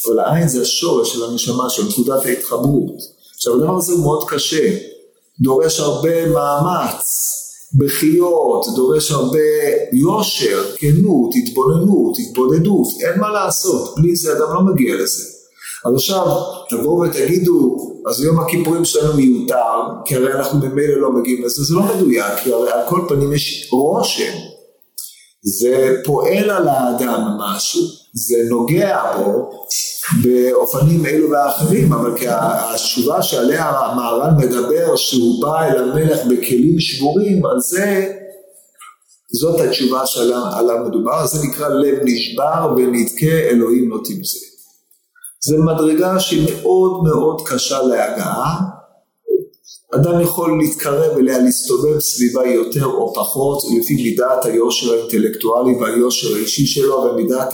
אבל 0.08 0.20
העין 0.20 0.48
זה 0.48 0.62
השורש 0.62 1.14
של 1.14 1.24
הנשמה 1.24 1.70
של 1.70 1.84
נקודת 1.88 2.26
ההתחברות. 2.26 2.98
עכשיו 3.36 3.56
הדבר 3.56 3.78
הזה 3.78 3.94
הוא 3.94 4.02
מאוד 4.02 4.30
קשה, 4.30 4.78
דורש 5.42 5.80
הרבה 5.80 6.26
מאמץ, 6.26 7.33
בחיות, 7.78 8.66
דורש 8.76 9.12
הרבה 9.12 9.40
יושר, 9.94 10.64
כנות, 10.78 11.30
התבוננות, 11.36 12.18
התבודדות, 12.20 12.88
אין 13.02 13.20
מה 13.20 13.32
לעשות, 13.32 13.96
בלי 13.96 14.16
זה 14.16 14.32
אדם 14.38 14.54
לא 14.54 14.62
מגיע 14.62 14.96
לזה. 14.96 15.24
אז 15.86 15.94
עכשיו 15.96 16.26
תבואו 16.70 17.00
ותגידו, 17.00 17.78
אז 18.10 18.24
יום 18.24 18.40
הכיפורים 18.40 18.86
שלנו 18.86 19.14
מיותר, 19.14 19.56
כי 20.06 20.16
הרי 20.16 20.34
אנחנו 20.34 20.60
ממילא 20.60 21.02
לא 21.02 21.12
מגיעים 21.12 21.44
לזה, 21.44 21.64
זה 21.64 21.76
לא 21.76 21.82
מדויק, 21.82 22.34
כי 22.44 22.54
הרי 22.54 22.72
על 22.72 22.80
כל 22.90 23.02
פנים 23.10 23.34
יש 23.34 23.70
רושם, 23.72 24.34
זה 25.44 25.96
פועל 26.06 26.50
על 26.50 26.68
האדם 26.68 27.22
משהו, 27.40 27.82
זה 28.14 28.38
נוגע 28.50 29.02
בו 29.18 29.50
באופנים 30.24 31.06
אלו 31.06 31.30
ואחרים, 31.30 31.94
אבל 31.94 32.12
התשובה 32.28 33.24
שעליה 33.24 33.70
המהר"ל 33.70 34.32
מדבר, 34.38 34.96
שהוא 34.96 35.42
בא 35.42 35.64
אל 35.64 35.84
המלך 35.84 36.20
בכלים 36.26 36.80
שבורים, 36.80 37.46
על 37.46 37.60
זה, 37.60 38.14
זאת 39.34 39.60
התשובה 39.60 40.06
שעליו 40.06 40.78
מדובר, 40.88 41.26
זה 41.28 41.48
נקרא 41.48 41.68
לב 41.68 42.00
נשבר 42.04 42.74
ונדכה 42.78 43.40
אלוהים 43.50 43.90
לא 43.90 43.98
תמצא. 44.06 44.40
זה 45.46 45.58
מדרגה 45.58 46.20
שהיא 46.20 46.48
מאוד 46.52 47.04
מאוד 47.04 47.42
קשה 47.46 47.82
להגעה, 47.82 48.60
אדם 49.96 50.22
יכול 50.22 50.60
להתקרב 50.62 51.18
אליה, 51.18 51.40
להסתובב 51.40 52.00
סביבה 52.00 52.46
יותר 52.46 52.86
או 52.86 53.14
פחות, 53.14 53.64
לפי 53.80 53.96
מידת 54.04 54.46
היושר 54.46 54.94
האינטלקטואלי 54.94 55.76
והיושר 55.76 56.36
האישי 56.36 56.66
שלו 56.66 56.96
ומידת 56.96 57.54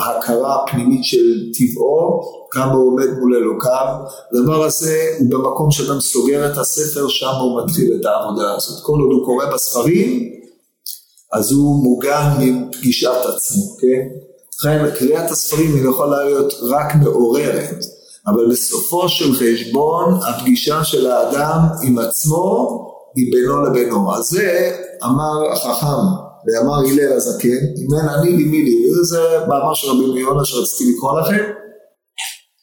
ההכרה 0.00 0.62
הפנימית 0.62 1.04
של 1.04 1.52
טבעו, 1.58 2.20
כמה 2.50 2.72
הוא 2.72 2.92
עומד 2.92 3.18
מול 3.20 3.36
אלוקיו. 3.36 3.86
הדבר 4.32 4.64
הזה 4.64 4.96
הוא 5.18 5.30
במקום 5.30 5.70
שאדם 5.70 6.00
סוגר 6.00 6.52
את 6.52 6.58
הספר, 6.58 7.08
שם 7.08 7.32
הוא 7.40 7.62
מתחיל 7.62 7.96
את 8.00 8.04
העבודה 8.04 8.54
הזאת. 8.54 8.82
כל 8.82 8.92
עוד 8.92 9.12
הוא 9.12 9.26
קורא 9.26 9.46
בספרים, 9.54 10.30
אז 11.32 11.52
הוא 11.52 11.84
מוגן 11.84 12.30
מפגישת 12.40 13.10
עצמו, 13.34 13.76
כן? 13.80 14.08
לכן 14.58 14.90
קריאת 14.98 15.30
הספרים 15.30 15.74
היא 15.74 15.88
יכולה 15.88 16.24
להיות 16.24 16.54
רק 16.62 16.94
מעוררת. 17.02 17.84
אבל 18.26 18.50
בסופו 18.50 19.08
של 19.08 19.34
חשבון 19.34 20.18
הפגישה 20.28 20.84
של 20.84 21.10
האדם 21.10 21.58
עם 21.82 21.98
עצמו 21.98 22.80
היא 23.16 23.32
בינו 23.32 23.62
לבינו. 23.62 24.14
אז 24.14 24.24
זה 24.24 24.76
אמר 25.04 25.52
החכם 25.52 26.24
ואמר 26.46 26.78
הלל 26.78 27.12
הזקן, 27.12 27.48
אם 27.48 27.98
אין 27.98 28.08
אני 28.08 28.32
לי 28.36 28.44
מי 28.44 28.62
לי, 28.62 28.90
וזה 28.90 29.38
מאמר 29.48 29.74
של 29.74 29.90
רבי 29.90 30.06
מיונה 30.06 30.44
שרציתי 30.44 30.92
לקרוא 30.92 31.20
לכם, 31.20 31.44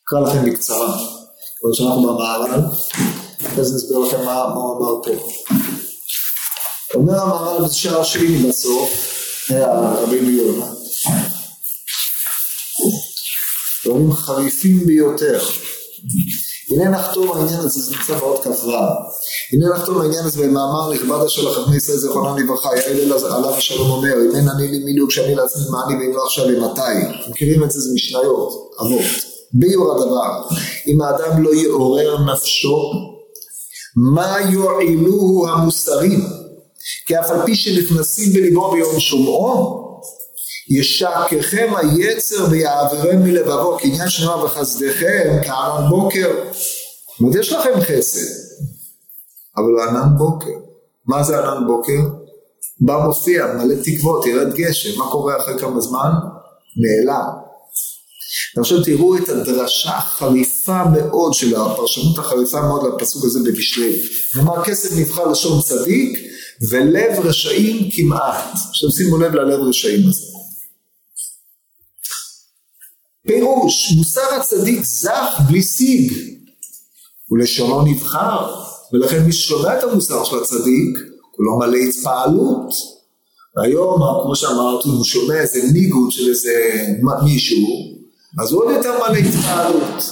אקרא 0.03 0.19
לכם 0.19 0.45
בקצרה, 0.45 0.97
כמו 1.59 1.73
שאנחנו 1.73 2.01
במערל, 2.01 2.61
אחרי 3.45 3.65
זה 3.65 3.75
נסביר 3.75 3.97
לכם 3.99 4.25
מה, 4.25 4.41
הוא 4.41 4.77
אמר 4.77 5.03
פה. 5.03 5.29
אומר 6.93 7.21
המהר"ל 7.21 7.65
בשער 7.65 8.03
שני 8.03 8.37
בסוף, 8.37 8.89
רבי 10.01 10.21
מיונה, 10.21 10.65
דברים 13.85 14.13
חריפים 14.13 14.85
ביותר. 14.85 15.39
הנה 16.69 16.89
נחתום 16.89 17.31
העניין 17.31 17.59
הזה, 17.59 17.81
זה 17.81 17.95
נמצא 17.95 18.17
בעוד 18.17 18.43
כ"ו. 18.43 18.71
הנה 19.53 19.69
נחתום 19.69 20.01
העניין 20.01 20.25
הזה 20.25 20.43
במאמר 20.43 20.93
נכבדה 20.93 21.29
של 21.29 21.47
החכמי 21.47 21.75
ישראל 21.75 21.97
זיכרונם 21.97 22.37
לברכה, 22.37 22.69
יעל 22.75 23.13
עליו 23.13 23.49
השלום 23.49 23.89
אומר, 23.89 24.13
אם 24.13 24.35
אין 24.35 24.49
אני 24.49 24.67
לי 24.67 24.79
מיליוק 24.79 25.09
כשאני 25.09 25.35
לעצמי 25.35 25.61
מה 25.71 25.83
אני 25.87 25.95
ואם 25.95 26.15
לא 26.15 26.25
עכשיו 26.25 26.45
ומתי. 26.45 26.81
מכירים 27.29 27.63
את 27.63 27.71
זה, 27.71 27.79
זה 27.79 27.93
משניות, 27.95 28.71
אבות. 28.81 29.01
ביור 29.53 29.91
הדבר, 29.91 30.55
אם 30.87 31.01
האדם 31.01 31.43
לא 31.43 31.55
יעורר 31.55 32.17
נפשו, 32.33 32.91
מה 33.95 34.37
יועילוהו 34.49 35.47
המוסרים? 35.47 36.25
כי 37.07 37.19
אף 37.19 37.29
על 37.29 37.45
פי 37.45 37.55
שנכנסים 37.55 38.33
בליבו 38.33 38.71
ביום 38.71 38.99
שומעו, 38.99 39.81
ישקכם 40.69 41.73
היצר 41.77 42.45
ויעברם 42.49 43.23
מלבבו, 43.23 43.77
כי 43.77 43.87
עניין 43.87 44.09
שנאמר 44.09 44.45
בחסדיכם 44.45 45.37
כענן 45.43 45.89
בוקר. 45.89 46.29
זאת 46.51 47.19
אומרת, 47.19 47.35
יש 47.35 47.51
לכם 47.51 47.71
חסד, 47.81 48.50
אבל 49.61 49.89
ענן 49.89 50.17
בוקר. 50.17 50.59
מה 51.05 51.23
זה 51.23 51.39
ענן 51.39 51.67
בוקר? 51.67 51.99
בא 52.79 53.05
מופיע, 53.05 53.45
מלא 53.53 53.75
תקוות, 53.83 54.25
ירד 54.25 54.53
גשם, 54.53 54.99
מה 54.99 55.11
קורה 55.11 55.37
אחרי 55.37 55.59
כמה 55.59 55.81
זמן? 55.81 56.11
נעלם. 56.77 57.27
ועכשיו 58.55 58.83
תראו 58.83 59.17
את 59.17 59.29
הדרשה 59.29 59.97
החריפה 59.97 60.83
מאוד 60.85 61.33
של 61.33 61.55
הפרשנות 61.55 62.17
החריפה 62.17 62.61
מאוד 62.61 62.93
לפסוק 62.93 63.25
הזה 63.25 63.39
במשלי. 63.45 64.01
נאמר 64.35 64.63
כסף 64.63 64.97
נבחר 64.97 65.27
לשון 65.27 65.61
צדיק 65.61 66.19
ולב 66.71 67.19
רשעים 67.19 67.89
כמעט. 67.95 68.53
עכשיו 68.69 68.91
שימו 68.91 69.17
לב 69.17 69.33
ללב 69.33 69.59
רשעים 69.59 70.09
הזה. 70.09 70.25
פירוש, 73.27 73.91
מוסר 73.97 74.33
הצדיק 74.39 74.83
זך 74.83 75.39
בלי 75.47 75.63
סיג, 75.63 76.13
ולשונו 77.31 77.81
נבחר, 77.81 78.61
ולכן 78.93 79.23
מי 79.23 79.31
ששומע 79.31 79.79
את 79.79 79.83
המוסר 79.83 80.23
של 80.23 80.37
הצדיק, 80.37 80.97
הוא 81.31 81.45
לא 81.45 81.57
מלא 81.59 81.77
התפעלות. 81.77 82.73
והיום, 83.55 84.01
כמו 84.23 84.35
שאמרתי, 84.35 84.89
הוא 84.89 85.03
שומע 85.03 85.35
איזה 85.41 85.59
ניגוד 85.73 86.11
של 86.11 86.29
איזה 86.29 86.51
מישהו, 87.23 87.67
אז 88.41 88.51
הוא 88.51 88.63
עוד 88.63 88.71
יותר 88.75 88.91
מלא 88.99 89.17
התפעלות. 89.17 90.03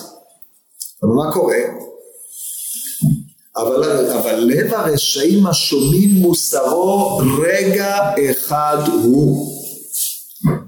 אבל 1.04 1.12
מה 1.12 1.34
קורה? 1.34 1.58
אבל, 3.58 4.10
אבל 4.12 4.36
לב 4.36 4.74
הרשעים 4.74 5.48
השומעים 5.48 6.10
מוסרו 6.10 7.22
רגע 7.42 7.98
אחד 8.32 8.78
הוא. 9.04 9.59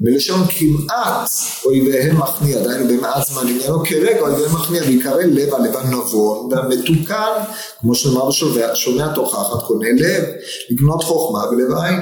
מלשון 0.01 0.47
כמעט 0.47 1.29
אויביהם 1.65 2.17
מכניע, 2.21 2.59
דהיינו 2.59 2.87
במעט 2.87 3.27
זמן 3.27 3.47
עניינו 3.47 3.83
כרגע 3.85 4.21
אויביהם 4.21 4.55
מכניע, 4.55 4.81
ויקרא 4.81 5.23
לב 5.23 5.53
הלבן 5.53 5.87
נבון 5.87 6.49
והמתוקן, 6.51 7.43
כמו 7.79 7.95
שנאמר 7.95 8.29
בשומע, 8.29 8.75
שומע 8.75 9.13
תוכחת 9.15 9.63
קונה 9.67 9.87
לב, 9.97 10.23
לקנות 10.69 11.03
חוכמה 11.03 11.39
ולב 11.49 11.77
עין. 11.83 11.99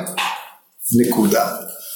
נקודה. 0.98 1.48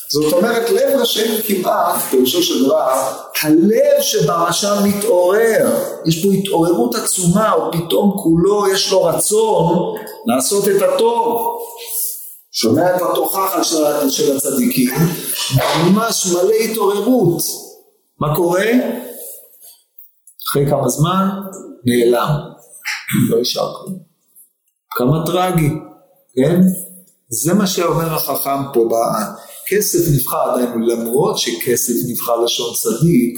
זאת 0.10 0.34
אומרת, 0.34 0.70
לב 0.70 1.00
רשעים 1.00 1.42
כמעט, 1.48 2.02
פירושו 2.10 2.44
של 2.44 2.66
דבר, 2.66 3.12
הלב 3.42 4.02
שברשע 4.02 4.82
מתעורר, 4.84 5.70
יש 6.06 6.26
פה 6.26 6.34
התעוררות 6.34 6.96
עצומה, 6.96 7.54
או 7.54 7.72
פתאום 7.72 8.12
כולו 8.24 8.68
יש 8.68 8.92
לו 8.92 9.04
רצון 9.04 9.96
לעשות 10.26 10.68
את 10.68 10.82
הטוב. 10.82 11.58
שומע 12.54 12.96
את 12.96 13.02
התוכחת 13.02 13.64
של, 13.64 14.10
של 14.10 14.38
הצדיקים, 14.38 14.90
ממש 15.86 16.28
מלא 16.28 16.54
התעוררות. 16.54 17.44
מה 18.20 18.36
קורה? 18.36 18.66
אחרי 20.50 20.70
כמה 20.70 20.90
זמן 20.90 21.30
נעלם, 21.86 22.36
לא 23.30 23.42
נשאר 23.42 23.74
כלום. 23.76 24.00
כמה 24.90 25.26
טרגי, 25.26 25.70
כן? 26.36 26.62
זה 27.30 27.54
מה 27.54 27.68
שאומר 27.68 28.16
החכם 28.16 28.74
פה, 28.74 28.90
כסף 29.68 30.00
נבחר 30.14 30.52
עדיין, 30.52 30.82
למרות 30.82 31.38
שכסף 31.38 31.94
נבחר 32.08 32.42
לשון 32.42 32.74
צדיק, 32.76 33.38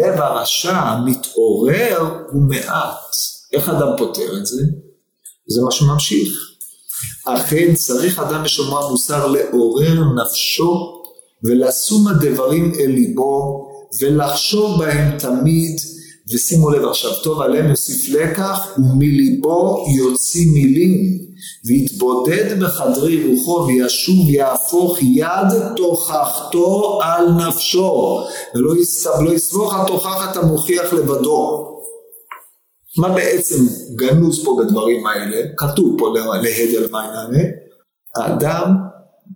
לב 0.00 0.20
הרשע 0.20 0.76
המתעורר 0.76 1.98
הוא 2.32 2.42
מעט. 2.48 3.16
איך 3.52 3.68
אדם 3.68 3.88
פותר 3.98 4.38
את 4.38 4.46
זה? 4.46 4.62
זה 5.46 5.62
מה 5.62 5.70
שממשיך. 5.70 6.45
אכן 7.26 7.74
צריך 7.74 8.18
אדם 8.18 8.42
משומר 8.42 8.88
מוסר 8.88 9.26
לעורר 9.26 10.02
נפשו 10.14 10.92
ולשום 11.44 12.08
הדברים 12.08 12.72
אל 12.80 12.90
ליבו 12.90 13.68
ולחשוב 14.00 14.78
בהם 14.78 15.18
תמיד. 15.18 15.80
ושימו 16.32 16.70
לב 16.70 16.84
עכשיו, 16.84 17.10
טוב 17.22 17.40
עליהם 17.40 17.70
יוסיף 17.70 18.08
לקח, 18.08 18.68
ומליבו 18.78 19.86
יוציא 19.98 20.46
מילים, 20.52 21.18
ויתבודד 21.64 22.62
בחדרי 22.62 23.26
רוחו, 23.30 23.66
וישוב 23.66 24.30
יהפוך 24.30 24.98
יד 25.02 25.74
תוכחתו 25.76 26.98
על 27.02 27.28
נפשו, 27.30 28.20
ולא 28.54 28.74
לא 29.20 29.32
יסמוך 29.34 29.74
התוכחת 29.74 30.36
המוכיח 30.36 30.92
לבדו. 30.92 31.75
מה 32.98 33.08
בעצם 33.14 33.64
גנוז 33.94 34.44
פה 34.44 34.62
בדברים 34.62 35.06
האלה? 35.06 35.46
כתוב 35.56 35.96
פה 35.98 36.14
להדל 36.42 36.90
מעיינה, 36.90 37.44
האדם 38.16 38.70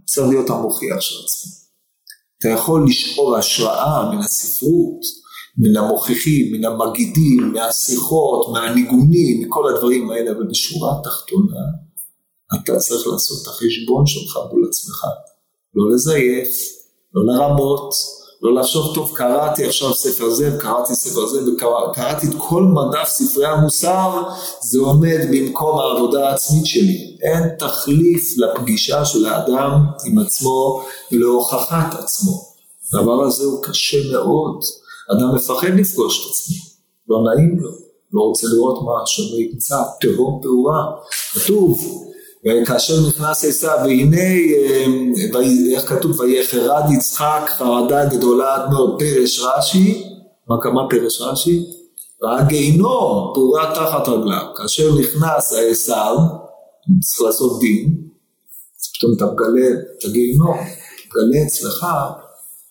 צריך 0.06 0.28
להיות 0.28 0.50
המוכיח 0.50 1.00
של 1.00 1.14
עצמו. 1.24 1.52
אתה 2.38 2.48
יכול 2.48 2.86
לשאול 2.88 3.38
השראה 3.38 4.10
מן 4.12 4.18
הספרות, 4.18 5.00
מן 5.58 5.76
המוכיחים, 5.76 6.52
מן 6.52 6.64
המגידים, 6.64 7.52
מהשיחות, 7.52 8.52
מהניגונים, 8.52 9.42
מכל 9.42 9.74
הדברים 9.74 10.10
האלה, 10.10 10.30
אבל 10.30 10.46
בשורה 10.46 10.98
התחתונה, 11.00 11.60
אתה 12.54 12.76
צריך 12.76 13.06
לעשות 13.06 13.42
את 13.42 13.48
החשבון 13.48 14.06
שלך 14.06 14.38
מול 14.52 14.68
עצמך. 14.68 15.04
לא 15.74 15.94
לזייף, 15.94 16.48
לא 17.14 17.22
לרמות, 17.26 17.94
לא 18.42 18.54
לחשוב, 18.54 18.94
טוב, 18.94 19.12
קראתי 19.14 19.66
עכשיו 19.66 19.94
ספר 19.94 20.30
זה, 20.30 20.56
וקראתי 20.56 20.94
ספר 20.94 21.26
זה, 21.26 21.40
וקראתי 21.52 22.26
את 22.26 22.32
כל 22.38 22.62
מדף 22.62 23.08
ספרי 23.08 23.46
המוסר, 23.46 24.22
זה 24.60 24.80
עומד 24.80 25.18
במקום 25.32 25.78
העבודה 25.78 26.28
העצמית 26.28 26.66
שלי. 26.66 27.16
אין 27.22 27.48
תחליף 27.58 28.34
לפגישה 28.36 29.04
של 29.04 29.26
האדם 29.26 29.70
עם 30.04 30.18
עצמו 30.18 30.82
ולהוכחת 31.12 31.94
עצמו. 31.98 32.50
הדבר 32.92 33.22
הזה 33.22 33.44
הוא 33.44 33.62
קשה 33.62 33.98
מאוד. 34.12 34.60
אדם 35.12 35.34
מפחד 35.34 35.68
לפגוש 35.68 36.26
את 36.26 36.30
עצמו, 36.30 36.56
לא 37.08 37.16
נעים 37.24 37.60
לו, 37.60 37.70
לא 38.12 38.20
רוצה 38.22 38.46
לראות 38.52 38.82
מה 38.82 39.06
שלא 39.06 39.36
ימצא, 39.36 39.76
תהום 40.00 40.40
פעורה. 40.42 40.84
כתוב, 41.34 42.04
וכאשר 42.46 42.94
נכנס 43.08 43.44
עשיו, 43.44 43.78
והנה, 43.84 44.16
אה, 44.16 45.74
איך 45.74 45.88
כתוב, 45.88 46.20
ויחרד 46.20 46.82
יצחק 46.92 47.50
חרדה 47.58 48.04
גדולה 48.04 48.54
עד 48.54 48.70
מאוד 48.70 48.98
פרש 48.98 49.40
רש"י, 49.40 50.04
מה 50.48 50.56
כמה 50.62 50.80
פרש 50.90 51.20
רש"י? 51.20 51.64
ראה 52.22 52.44
גיהינום 52.44 53.32
פעורה 53.34 53.72
תחת 53.74 54.08
רגליו. 54.08 54.46
כאשר 54.56 54.94
נכנס 55.00 55.52
עשיו, 55.70 56.16
צריך 57.00 57.20
לעשות 57.20 57.60
דין, 57.60 57.94
פתאום 58.98 59.12
אתה 59.16 59.26
מגלה 59.26 59.68
את 59.98 60.04
הגיהינום, 60.04 60.56
מגלה 60.56 61.46
אצלך 61.46 61.86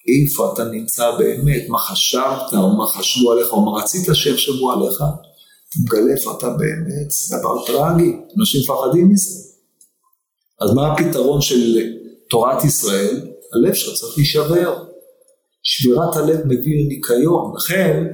איפה 0.07 0.53
אתה 0.53 0.63
נמצא 0.63 1.11
באמת, 1.17 1.69
מה 1.69 1.79
חשבת, 1.79 2.53
או 2.53 2.77
מה 2.77 2.87
חשבו 2.87 3.31
עליך, 3.31 3.53
או 3.53 3.61
מה 3.61 3.81
רצית 3.81 4.05
שיחשבו 4.13 4.71
עליך, 4.71 4.95
אתה 4.95 5.79
מגלה 5.83 6.13
איפה 6.13 6.33
אתה 6.37 6.49
באמת, 6.49 7.11
זה 7.11 7.37
דבר 7.37 7.65
טרגי, 7.65 8.17
אנשים 8.39 8.61
מפחדים 8.61 9.09
מזה. 9.09 9.48
אז 10.61 10.73
מה 10.73 10.93
הפתרון 10.93 11.41
של 11.41 11.79
תורת 12.29 12.63
ישראל? 12.63 13.21
הלב 13.53 13.73
שלך 13.73 13.93
צריך 13.93 14.17
להישבר. 14.17 14.83
שבירת 15.63 16.15
הלב 16.15 16.39
מביא 16.45 16.83
לניקיון, 16.83 17.53
לכן 17.55 18.05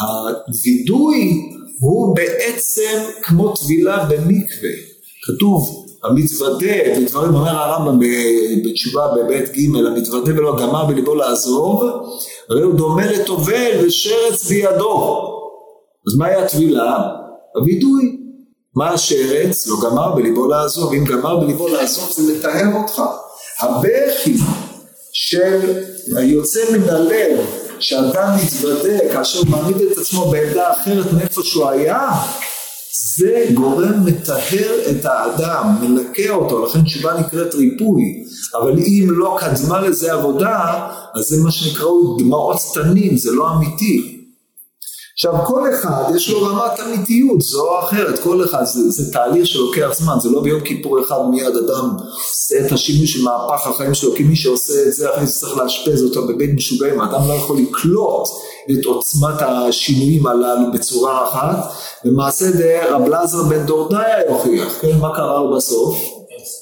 הווידוי 0.00 1.32
הוא 1.80 2.16
בעצם 2.16 3.02
כמו 3.22 3.54
טבילה 3.56 4.04
במקווה. 4.04 4.70
כתוב 5.26 5.86
המתוודה, 6.04 7.00
בדברים 7.00 7.34
אומר 7.34 7.50
הרמב"ם 7.50 8.00
בתשובה 8.64 9.06
בבית 9.16 9.48
ג' 9.48 9.76
המתוודה 9.86 10.32
ולא 10.32 10.56
גמר 10.60 10.84
בליבו 10.84 11.14
לעזוב, 11.14 11.82
הרי 12.48 12.62
הוא 12.62 12.74
דומה 12.74 13.12
לטובל 13.12 13.86
ושרץ 13.86 14.48
בידו. 14.48 15.22
אז 16.06 16.16
מהי 16.18 16.34
הטבילה? 16.34 17.08
הווידוי. 17.54 18.15
מה 18.76 18.90
השרץ? 18.90 19.66
לא 19.66 19.76
גמר 19.84 20.12
בליבו 20.12 20.48
לעזוב. 20.48 20.92
אם 20.92 21.04
גמר 21.04 21.36
בליבו 21.36 21.68
לעזוב 21.68 22.10
זה 22.16 22.32
לטהר 22.32 22.74
אותך. 22.74 23.02
הבכי 23.60 24.36
של 25.12 25.82
היוצא 26.16 26.60
מן 26.72 26.88
הלב, 26.88 27.46
שאדם 27.80 28.36
מתוודה 28.44 28.98
כאשר 29.12 29.38
הוא 29.38 29.46
מעמיד 29.48 29.76
את 29.76 29.98
עצמו 29.98 30.30
בעמדה 30.30 30.72
אחרת 30.72 31.12
מאיפה 31.12 31.42
שהוא 31.42 31.68
היה, 31.68 32.10
זה 33.16 33.46
גורם 33.54 34.04
מטהר 34.04 34.74
את 34.90 35.04
האדם, 35.04 35.76
מנקה 35.80 36.30
אותו, 36.30 36.64
לכן 36.64 36.82
תשובה 36.82 37.20
נקראת 37.20 37.54
ריפוי. 37.54 38.24
אבל 38.54 38.78
אם 38.78 39.06
לא 39.10 39.38
קדמה 39.40 39.80
לזה 39.80 40.12
עבודה, 40.12 40.88
אז 41.14 41.24
זה 41.24 41.36
מה 41.44 41.50
שנקראו 41.50 42.16
דמעות 42.18 42.56
תנים, 42.74 43.16
זה 43.16 43.30
לא 43.32 43.52
אמיתי. 43.52 44.15
עכשיו 45.18 45.34
כל 45.46 45.70
אחד 45.74 46.04
יש 46.14 46.30
לו 46.30 46.42
רמת 46.42 46.80
אמיתיות 46.80 47.40
זו 47.40 47.68
או 47.68 47.80
אחרת, 47.80 48.18
כל 48.18 48.44
אחד 48.44 48.64
זה, 48.64 48.90
זה 48.90 49.12
תהליך 49.12 49.46
שלוקח 49.46 49.88
זמן, 49.94 50.14
זה 50.20 50.28
לא 50.30 50.40
ביום 50.40 50.60
כיפור 50.60 51.00
אחד 51.00 51.16
מיד 51.30 51.56
אדם 51.56 51.96
עושה 52.14 52.66
את 52.66 52.72
השינוי 52.72 53.06
של 53.06 53.24
מהפך 53.24 53.66
החיים 53.66 53.94
שלו, 53.94 54.14
כי 54.16 54.22
מי 54.22 54.36
שעושה 54.36 54.72
את 54.86 54.92
זה 54.92 55.14
אחרי 55.14 55.26
זה 55.26 55.40
צריך 55.40 55.56
לאשפז 55.56 56.02
אותו 56.02 56.26
בבית 56.26 56.50
משוגעים, 56.54 57.00
האדם 57.00 57.28
לא 57.28 57.32
יכול 57.32 57.58
לקלוט 57.58 58.28
את 58.72 58.84
עוצמת 58.84 59.42
השינויים 59.42 60.26
הללו 60.26 60.72
בצורה 60.72 61.28
אחת, 61.28 61.72
למעשה 62.04 62.50
דה 62.50 62.94
רב 62.94 63.08
לזר 63.08 63.42
בן 63.42 63.66
דורדאי 63.66 64.22
יוכיח, 64.28 64.78
כן, 64.80 64.98
מה 65.00 65.16
קרה 65.16 65.40
לו 65.40 65.56
בסוף? 65.56 65.98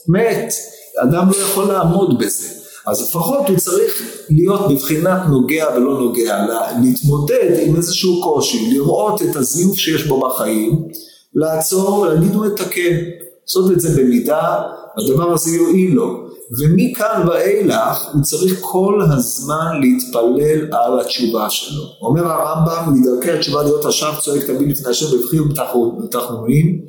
מת, 0.09 0.55
אדם 1.03 1.31
לא 1.31 1.37
יכול 1.37 1.65
לעמוד 1.65 2.19
בזה. 2.19 2.54
אז 2.87 3.03
לפחות 3.03 3.49
הוא 3.49 3.59
צריך 3.59 4.03
להיות 4.31 4.69
בבחינת 4.71 5.21
נוגע 5.29 5.67
ולא 5.77 6.01
נוגע, 6.01 6.47
להתמודד 6.83 7.59
עם 7.67 7.77
איזשהו 7.77 8.23
קושי, 8.23 8.71
לראות 8.73 9.23
את 9.23 9.37
הזיוף 9.37 9.79
שיש 9.79 10.07
בו 10.07 10.21
בחיים, 10.21 10.89
לעצור, 11.35 12.07
להגיד 12.07 12.35
הוא 12.35 12.47
מתקן, 12.47 12.97
לעשות 13.43 13.73
את 13.73 13.81
זה 13.81 14.03
במידה, 14.03 14.63
הדבר 14.99 15.33
הזה 15.33 15.57
יועיל 15.57 15.95
לו. 15.95 16.25
ומכאן 16.59 17.29
ואילך 17.29 18.09
הוא 18.13 18.23
צריך 18.23 18.59
כל 18.61 19.01
הזמן 19.13 19.81
להתפלל 19.81 20.69
על 20.73 21.01
התשובה 21.01 21.51
שלו. 21.51 21.83
אומר 22.03 22.27
הרמב"ם, 22.27 22.95
מדרכי 22.95 23.31
התשובה 23.31 23.63
להיות 23.63 23.85
השב 23.85 24.13
צועק 24.21 24.45
תמיד 24.45 24.71
לפני 24.71 24.91
השם 24.91 25.07
בבחיר 25.17 25.45
ובתחנונים, 25.77 26.81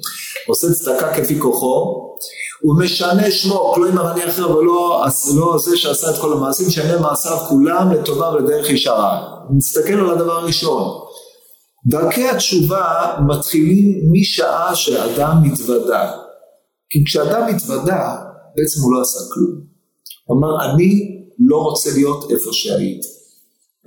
עושה 0.47 0.73
צדקה 0.73 1.13
כפי 1.13 1.39
כוחו, 1.39 2.05
הוא 2.65 2.75
משנה 2.79 3.31
שמו, 3.31 3.71
כלומר 3.75 4.11
אני 4.11 4.25
אחר 4.29 4.57
ולא 4.57 5.05
לא 5.35 5.57
זה 5.57 5.77
שעשה 5.77 6.09
את 6.09 6.15
כל 6.21 6.33
המעשים, 6.33 6.69
שנה 6.69 6.99
מעשיו 6.99 7.37
כולם 7.49 7.91
לטובה 7.91 8.29
ולדרך 8.29 8.69
ישרה. 8.69 9.37
נסתכל 9.57 9.93
על 9.93 10.09
הדבר 10.09 10.31
הראשון. 10.31 10.99
דרכי 11.87 12.29
התשובה 12.29 13.15
מתחילים 13.27 14.11
משעה 14.11 14.75
שאדם 14.75 15.43
מתוודה. 15.43 16.11
כי 16.89 17.03
כשאדם 17.05 17.55
מתוודה, 17.55 18.15
בעצם 18.55 18.81
הוא 18.83 18.93
לא 18.93 19.01
עשה 19.01 19.19
כלום. 19.33 19.61
הוא 20.25 20.37
אמר, 20.37 20.65
אני 20.65 21.21
לא 21.39 21.57
רוצה 21.57 21.89
להיות 21.93 22.31
איפה 22.31 22.49
שהייתי. 22.53 23.07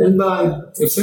אין 0.00 0.18
בעיה, 0.18 0.50
יפה, 0.84 1.02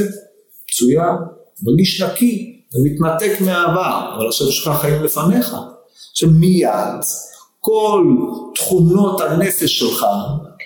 מצוין, 0.72 1.16
מרגיש 1.64 2.02
נקי, 2.02 2.62
אתה 2.70 2.78
מתנתק 2.84 3.42
מהעבר, 3.42 4.16
אבל 4.16 4.28
עכשיו 4.28 4.48
יש 4.48 4.68
לך 4.68 4.82
חיים 4.82 5.04
לפניך. 5.04 5.56
עכשיו 6.12 6.30
מיד 6.30 7.04
כל 7.66 8.06
תכונות 8.56 9.22
הנפש 9.22 9.80
שלך, 9.80 10.06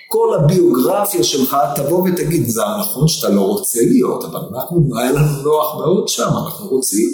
כל 0.08 0.34
הביוגרפיה 0.34 1.24
שלך, 1.24 1.56
תבוא 1.76 2.08
ותגיד, 2.08 2.48
זה 2.48 2.62
נכון 2.80 3.08
שאתה 3.08 3.28
לא 3.28 3.40
רוצה 3.40 3.78
להיות, 3.82 4.24
אבל 4.24 4.40
אנחנו, 4.54 4.98
היה 4.98 5.12
לנו 5.12 5.42
נוח 5.42 5.76
מאוד 5.76 6.08
שם, 6.08 6.28
אנחנו 6.44 6.68
רוצים. 6.68 7.08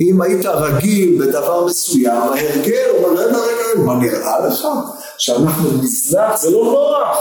אם 0.00 0.22
היית 0.22 0.46
רגיל 0.46 1.22
בדבר 1.22 1.66
מסוים, 1.66 2.22
ההרגל, 2.22 2.88
הוא 2.98 3.08
אומר, 3.08 3.20
רגע, 3.20 3.38
רגע, 3.38 3.80
מה 3.84 3.94
נראה 3.94 4.46
לך? 4.46 4.66
שאנחנו 5.18 5.70
נזנח, 5.82 6.40
זה 6.40 6.50
לא 6.50 6.64
נוח. 6.64 7.18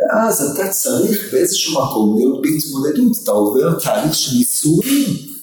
ואז 0.00 0.50
אתה 0.54 0.68
צריך 0.68 1.32
באיזשהו 1.32 1.82
מקום 1.82 2.16
להיות 2.16 2.42
בהתמודדות, 2.42 3.22
אתה 3.22 3.30
עובר 3.30 3.78
תהליך 3.78 4.14
של 4.14 4.36
ייסורים. 4.36 5.35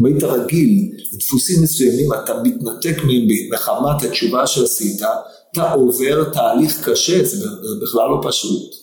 אם 0.00 0.06
היית 0.06 0.22
רגיל 0.22 0.92
לדפוסים 1.12 1.62
מסוימים, 1.62 2.12
אתה 2.12 2.42
מתנתק 2.42 2.96
מחמת 3.52 4.02
התשובה 4.02 4.46
שעשית, 4.46 5.02
אתה 5.52 5.72
עובר 5.72 6.24
תהליך 6.32 6.88
קשה, 6.88 7.24
זה 7.24 7.46
בכלל 7.82 8.08
לא 8.08 8.20
פשוט. 8.22 8.74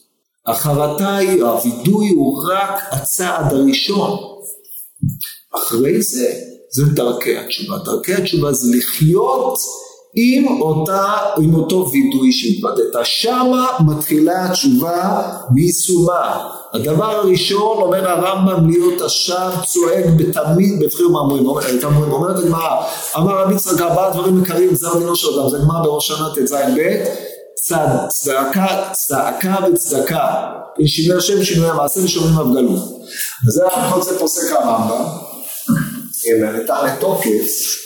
החרטה 0.45 1.15
היא, 1.15 1.43
הווידוי 1.43 2.09
הוא 2.09 2.43
רק 2.51 2.83
הצעד 2.91 3.53
הראשון. 3.53 4.19
אחרי 5.55 6.01
זה, 6.01 6.33
זה 6.69 6.83
דרכי 6.85 7.37
התשובה. 7.37 7.77
דרכי 7.77 8.13
התשובה 8.13 8.53
זה 8.53 8.77
לחיות 8.77 9.57
עם, 10.15 10.61
אותה, 10.61 11.03
עם 11.41 11.55
אותו 11.55 11.85
וידוי 11.91 12.31
שהתבדית. 12.31 12.93
שמה 13.03 13.67
מתחילה 13.85 14.45
התשובה 14.45 15.21
ויישומה. 15.55 16.49
הדבר 16.73 17.05
הראשון, 17.05 17.77
אומר 17.81 18.09
הרמב"ם, 18.09 18.69
להיות 18.69 19.01
השם 19.01 19.49
צועק 19.65 20.05
בתמיד 20.17 20.79
בבחיר 20.79 21.09
מאמרים. 21.09 21.47
אומרת 21.47 22.39
הגמרא, 22.39 22.85
אמר 23.17 23.37
רבי 23.37 23.53
יצחק 23.53 23.81
ארבעה 23.81 24.13
דברים 24.13 24.39
עיקריים, 24.39 24.69
גזר 24.71 24.99
דינו 24.99 25.15
של 25.15 25.39
אדם, 25.39 25.49
זה 25.49 25.57
גמרא 25.57 25.83
בראש 25.83 26.07
שנה 26.07 26.29
ט"ז 26.35 26.53
ב', 26.53 27.03
צד, 27.55 27.87
צדקה, 28.09 28.89
צדקה 28.91 29.55
וצדקה, 29.71 30.51
שינוי 30.85 31.17
השם 31.17 31.43
שינוי 31.43 31.69
המעשה 31.69 32.03
ושומרים 32.03 32.37
הבגלות. 32.37 32.81
וזה 33.47 33.63
הלכות 33.67 34.03
זה 34.03 34.19
פוסק 34.19 34.51
הרמב"ם, 34.51 35.05
ניתן 36.59 36.85
לתוקף, 36.85 37.83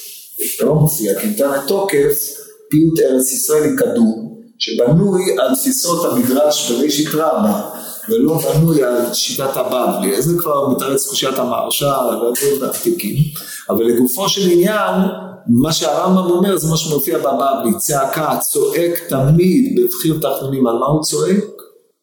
לא 0.61 0.75
מופיע, 0.75 1.19
כי 1.19 1.27
ניתן 1.27 1.51
לתוקף 1.51 2.37
פיוט 2.69 2.99
ארץ 2.99 3.31
ישראל 3.31 3.75
קדום, 3.77 4.37
שבנוי 4.59 5.23
על 5.39 5.55
תפיסות 5.55 6.11
המדרש 6.11 6.71
בראשית 6.71 7.07
רבה, 7.13 7.69
ולא 8.09 8.37
בנוי 8.37 8.83
על 8.83 9.13
שיטת 9.13 9.57
הבבלי, 9.57 10.21
זה 10.21 10.33
כבר 10.39 10.69
מתרץ 10.69 11.07
קושיית 11.07 11.37
המהרש"א, 11.37 11.85
והדברים 11.85 12.63
העתיקים, 12.63 13.15
אבל 13.69 13.85
לגופו 13.85 14.29
של 14.29 14.51
עניין, 14.51 14.95
מה 15.47 15.73
שהרמב"ם 15.73 16.31
אומר 16.31 16.57
זה 16.57 16.67
מה 16.67 16.77
שמופיע 16.77 17.17
בבבלי, 17.17 17.77
צעקה, 17.77 18.37
צועק 18.41 18.99
תמיד 19.09 19.79
בבחיר 19.79 20.19
תחתונים, 20.21 20.67
על 20.67 20.77
מה 20.77 20.85
הוא 20.85 21.03
צועק? 21.03 21.45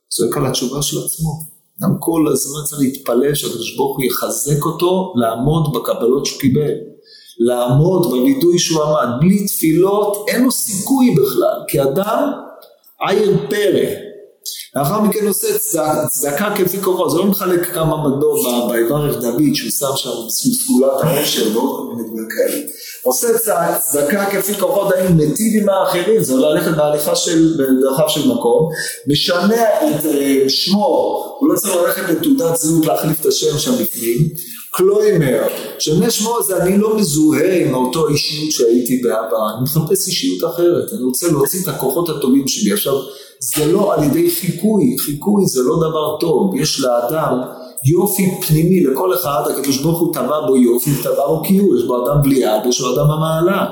צועק 0.09 0.37
על 0.37 0.47
התשובה 0.47 0.83
של 0.83 0.97
עצמו. 1.05 1.55
גם 1.83 1.90
כל 1.99 2.25
הזמן 2.33 2.61
צריך 2.64 2.81
להתפלל 2.81 3.35
שהקדוש 3.35 3.77
ברוך 3.77 3.97
הוא 3.97 4.05
יחזק 4.05 4.64
אותו 4.64 5.12
לעמוד 5.16 5.73
בקבלות 5.73 6.27
שהוא 6.27 6.40
קיבל. 6.40 6.94
לעמוד 7.38 8.07
בווידוי 8.07 8.59
שהוא 8.59 8.83
עמד, 8.83 9.20
בלי 9.20 9.47
תפילות 9.47 10.27
אין 10.29 10.44
לו 10.44 10.51
סיכוי 10.51 11.14
בכלל, 11.14 11.64
כי 11.68 11.83
אדם 11.83 12.33
עיר 13.09 13.47
פרא. 13.51 14.05
לאחר 14.77 15.01
מכן 15.01 15.27
עושה 15.27 15.59
צדקה 16.09 16.55
כפי 16.57 16.83
כוחו, 16.83 17.11
זה 17.11 17.18
לא 17.18 17.27
מחלק 17.27 17.66
כמה 17.75 18.09
מטבעות 18.09 18.73
ביברך 18.73 19.16
דוד 19.16 19.55
שהוא 19.55 19.70
שם 19.70 19.97
שם 19.97 20.11
סגולת 20.31 20.92
העושר 21.03 21.59
ועוד 21.59 21.77
כל 21.77 21.94
מיני 21.94 22.09
דברים 22.09 22.29
כאלה. 22.37 22.62
עושה 23.03 23.29
צדקה 23.79 24.27
כפי 24.31 24.55
כוחו 24.55 24.90
דיים 24.90 25.16
מיטיב 25.16 25.62
עם 25.62 25.68
האחרים, 25.68 26.23
זה 26.23 26.37
ללכת 26.37 26.77
בהליכה 26.77 27.16
של, 27.16 27.55
בדרכיו 27.59 28.09
של 28.09 28.29
מקום, 28.29 28.68
משנה 29.07 29.64
את 29.64 30.07
אה, 30.07 30.44
שמו, 30.49 31.37
הוא 31.40 31.49
לא 31.49 31.57
צריך 31.57 31.77
ללכת 31.77 32.03
לתעודת 32.09 32.57
זהות 32.57 32.87
להחליף 32.87 33.20
את 33.20 33.27
השם 33.27 33.59
שם 33.59 33.73
בפנים, 33.73 34.29
קלוימר, 34.77 35.43
שני 35.79 36.11
שמו 36.11 36.43
זה 36.43 36.63
אני 36.63 36.79
לא 36.79 36.97
מזוהה 36.97 37.65
עם 37.67 37.75
אותו 37.75 38.09
אישיות 38.09 38.53
שהייתי 38.53 39.03
בעבר, 39.03 39.51
אני 39.55 39.63
מחפש 39.63 40.09
אישיות 40.09 40.51
אחרת, 40.51 40.93
אני 40.93 41.03
רוצה 41.03 41.29
להוציא 41.29 41.63
את 41.63 41.69
הכוחות 41.69 42.09
הטובים 42.09 42.49
שלי. 42.49 42.73
עכשיו, 42.73 42.95
זה 43.41 43.73
לא 43.73 43.95
על 43.95 44.05
ידי 44.05 44.31
חיקוי, 44.31 44.97
חיקוי 44.99 45.47
זה 45.47 45.61
לא 45.63 45.77
דבר 45.77 46.17
טוב, 46.21 46.55
יש 46.57 46.81
לאדם 46.81 47.41
יופי 47.85 48.41
פנימי 48.47 48.85
לכל 48.85 49.15
אחד, 49.15 49.43
הקדוש 49.51 49.79
ברוך 49.79 50.01
הוא 50.01 50.15
טבע 50.15 50.47
בו 50.47 50.57
יופי, 50.57 50.91
טבע 51.03 51.27
בו 51.27 51.43
קיור, 51.43 51.77
יש 51.77 51.85
בו 51.85 52.07
אדם 52.07 52.23
בלי 52.23 52.39
יד, 52.39 52.67
יש 52.69 52.81
בו 52.81 52.95
אדם 52.95 53.11
המעלה. 53.11 53.67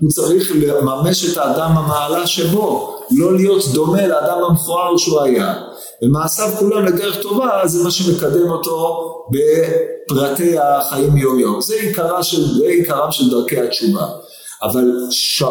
הוא 0.00 0.10
צריך 0.10 0.52
לממש 0.54 1.32
את 1.32 1.36
האדם 1.36 1.70
המעלה 1.70 2.26
שבו, 2.26 2.96
לא 3.10 3.36
להיות 3.36 3.62
דומה 3.72 4.06
לאדם 4.06 4.38
המכוער 4.48 4.96
שהוא 4.96 5.20
היה. 5.20 5.54
ומעשיו 6.02 6.48
כולם 6.58 6.84
לדרך 6.84 7.22
טובה, 7.22 7.60
זה 7.64 7.84
מה 7.84 7.90
שמקדם 7.90 8.50
אותו 8.50 9.08
בפרטי 9.30 10.58
החיים 10.58 11.16
יום 11.16 11.38
יום. 11.38 11.60
זה 11.60 11.74
עיקרה 11.74 12.22
של, 12.22 12.62
עיקרם 12.62 13.12
של 13.12 13.30
דרכי 13.30 13.60
התשובה. 13.60 14.06
אבל 14.62 14.90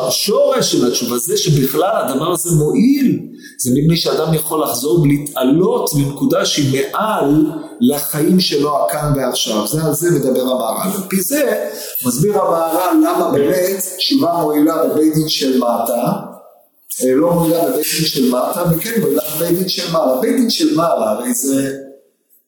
שורש 0.10 0.71
של 0.71 0.88
התשובה 0.88 1.17
זה 1.17 1.38
שבכלל 1.38 1.91
הדבר 1.93 2.32
הזה 2.32 2.49
מועיל, 2.56 3.19
זה 3.60 3.71
מפני 3.73 3.97
שאדם 3.97 4.34
יכול 4.34 4.63
לחזור 4.63 5.01
ולהתעלות 5.01 5.89
בנקודה 5.93 6.45
שהיא 6.45 6.82
מעל 6.93 7.45
לחיים 7.82 8.39
שלו 8.39 8.86
הכאן 8.86 9.13
ועכשיו. 9.15 9.67
זה 9.67 9.84
על 9.84 9.93
זה 9.93 10.12
מדבר 10.12 10.41
המהר"ל. 10.41 10.91
על 10.95 11.10
פי 11.10 11.21
זה 11.21 11.67
מסביר 12.06 12.41
המהר"ל 12.41 12.97
למה 12.97 13.32
באמת 13.32 13.84
תשובה 13.97 14.34
מועילה 14.41 14.88
בבית 14.88 15.13
דין 15.13 15.29
של 15.29 15.58
מטה, 15.58 16.32
לא 17.15 17.34
מועילה 17.34 17.65
בבית 17.65 17.75
דין 17.75 18.06
של 18.06 18.29
מטה, 18.29 18.63
וכן 18.71 19.01
מועילה 19.01 19.21
בבית 19.36 19.58
דין 19.58 19.69
של 19.69 19.91
מעלה. 19.91 20.21
בית 20.21 20.36
דין 20.36 20.49
של 20.49 20.75
מעלה 20.75 21.12
הרי 21.12 21.34
זה, 21.34 21.77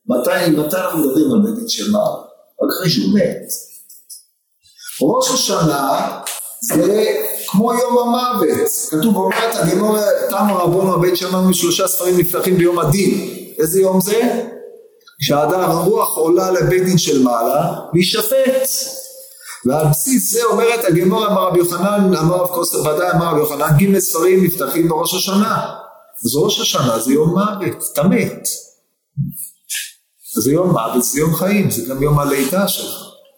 מתי, 0.07 0.31
אנחנו 0.73 0.99
מדברים 0.99 1.31
על 1.31 1.39
בית 1.43 1.55
דין 1.59 1.67
של 1.67 1.91
מעלה? 1.91 2.15
רק 2.61 2.69
אחרי 2.77 2.89
שהוא 2.89 3.13
מת. 3.13 3.47
ראש 5.01 5.31
השנה 5.31 6.19
זה 6.61 7.05
כמו 7.47 7.73
יום 7.73 7.97
המוות, 7.97 8.69
כתוב 8.89 9.15
אומרת 9.15 9.55
הגימור 9.55 9.97
תמו 10.29 10.55
רבונו 10.55 10.99
בית 10.99 11.17
שמענו 11.17 11.53
שלושה 11.53 11.87
ספרים 11.87 12.19
נפתחים 12.19 12.57
ביום 12.57 12.79
הדין, 12.79 13.29
איזה 13.59 13.81
יום 13.81 14.01
זה? 14.01 14.43
כשהאדם 15.19 15.59
הרוח 15.59 16.17
עולה 16.17 16.51
לבית 16.51 16.85
דין 16.85 16.97
של 16.97 17.23
מעלה 17.23 17.75
להישפט 17.93 18.69
ועל 19.65 19.87
בסיס 19.87 20.31
זה 20.31 20.43
אומרת 20.43 20.79
הגמור 20.87 21.27
אמר 21.27 21.47
רבי 21.47 21.59
יוחנן 21.59 22.13
אמר 22.15 22.35
רב 22.35 22.47
כוסר 22.47 22.81
ודאי 22.81 23.11
אמר 23.11 23.31
רבי 23.31 23.39
יוחנן 23.39 23.77
ג' 23.77 23.99
ספרים 23.99 24.43
נפתחים 24.43 24.87
בראש 24.89 25.13
השנה 25.13 25.75
אז 26.25 26.35
ראש 26.35 26.59
השנה 26.59 26.99
זה 26.99 27.13
יום 27.13 27.29
מוות, 27.29 27.83
אתה 27.93 28.03
מת 28.03 28.47
זה 30.41 30.51
יום 30.51 30.69
מוות 30.69 31.03
זה 31.03 31.19
יום 31.19 31.35
חיים 31.35 31.71
זה 31.71 31.85
גם 31.89 32.03
יום 32.03 32.19
הלידה 32.19 32.67
שלך 32.67 32.95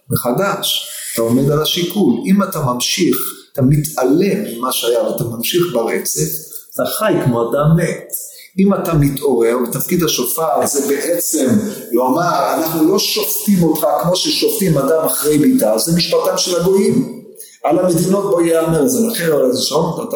מחדש 0.10 0.88
אתה 1.18 1.26
עומד 1.26 1.52
על 1.52 1.62
השיקול. 1.62 2.14
אם 2.26 2.44
אתה 2.44 2.60
ממשיך, 2.62 3.18
אתה 3.54 3.62
מתעלם 3.62 4.58
ממה 4.58 4.72
שהיה 4.72 5.04
ואתה 5.04 5.24
ממשיך 5.24 5.64
ברצף, 5.74 6.30
אתה 6.74 6.84
חי 6.86 7.14
כמו 7.26 7.42
אדם 7.42 7.78
מת. 7.78 8.08
אם 8.60 8.74
אתה 8.74 8.94
מתעורר, 8.94 9.58
ותפקיד 9.64 10.04
השופר 10.04 10.66
זה 10.66 10.88
בעצם 10.88 11.48
לומר, 11.92 12.54
אנחנו 12.54 12.92
לא 12.92 13.00
שופטים 13.00 13.64
אותך 13.64 13.88
כמו 14.04 14.16
ששופטים 14.16 14.78
אדם 14.78 15.06
אחרי 15.06 15.38
ביתה, 15.38 15.78
זה 15.78 15.98
משפטם 15.98 16.38
של 16.38 16.62
הגויים. 16.62 17.18
על 17.64 17.80
המדינות 17.80 18.24
בו 18.24 18.42
ייאמר, 18.42 18.88
זה 18.88 19.08
לכן 19.08 19.26
על 19.26 19.46
איזה 19.46 19.62
שעון, 19.62 20.08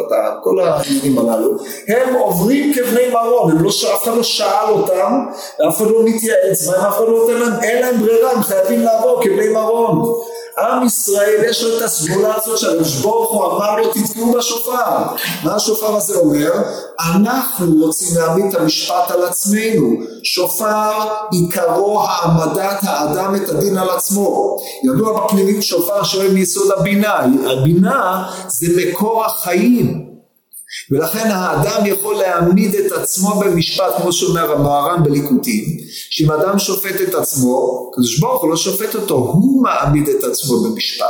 כל 0.43 0.59
העניינים 0.59 1.19
הללו, 1.19 1.51
הם 1.87 2.15
עוברים 2.15 2.73
כבני 2.73 3.07
מרום, 3.13 3.51
הם 3.51 3.63
לא, 3.63 3.69
אף 3.69 4.03
אחד 4.03 4.15
לא 4.15 4.23
שאל 4.23 4.69
אותם, 4.69 5.25
אף 5.69 5.77
אחד 5.77 5.91
לא 5.91 6.03
מתייעץ 6.03 6.67
בהם, 6.67 6.81
אף 6.81 6.95
אחד 6.95 7.03
לא 7.03 7.19
נותן 7.19 7.33
להם, 7.33 7.63
אין 7.63 7.81
להם 7.81 8.01
ברירה, 8.01 8.31
הם 8.31 8.43
חייבים 8.43 8.81
לעבור 8.81 9.21
כבני 9.23 9.49
מרום. 9.49 10.21
עם 10.59 10.85
ישראל 10.85 11.43
יש 11.49 11.63
לו 11.63 11.77
את 11.77 11.81
הסגולה 11.81 12.35
הזאת 12.35 12.57
שהקדוש 12.57 12.95
ברוך 12.95 13.31
הוא 13.31 13.45
אמר 13.45 13.75
לו 13.75 13.87
תתקעו 13.93 14.31
בשופר. 14.31 14.97
מה 15.43 15.55
השופר 15.55 15.95
הזה 15.95 16.15
אומר? 16.15 16.51
אנחנו 16.99 17.85
רוצים 17.85 18.17
להעמיד 18.17 18.45
את 18.45 18.61
המשפט 18.61 19.11
על 19.11 19.23
עצמנו. 19.23 19.93
שופר 20.23 20.91
עיקרו 21.31 22.01
העמדת 22.01 22.79
האדם 22.83 23.35
את 23.35 23.49
הדין 23.49 23.77
על 23.77 23.89
עצמו. 23.89 24.57
ידוע 24.83 25.25
בפנימית 25.25 25.63
שופר 25.63 26.03
שואל 26.03 26.33
מיסוד 26.33 26.71
הבינה. 26.77 27.19
הבינה 27.51 28.29
זה 28.47 28.67
מקור 28.77 29.25
החיים. 29.25 30.10
ולכן 30.91 31.31
האדם 31.31 31.85
יכול 31.85 32.15
להעמיד 32.15 32.75
את 32.75 32.91
עצמו 32.91 33.39
במשפט, 33.39 33.93
כמו 34.01 34.13
שאומר 34.13 34.51
המוהר"ן 34.51 35.03
בליקוטים, 35.03 35.63
שאם 36.09 36.31
אדם 36.31 36.59
שופט 36.59 37.01
את 37.01 37.13
עצמו, 37.13 37.89
הקדוש 37.91 38.19
ברוך 38.19 38.41
הוא 38.41 38.49
לא 38.49 38.57
שופט 38.57 38.95
אותו, 38.95 39.15
הוא 39.15 39.63
מעמיד 39.63 40.09
את 40.09 40.23
עצמו 40.23 40.57
במשפט. 40.57 41.05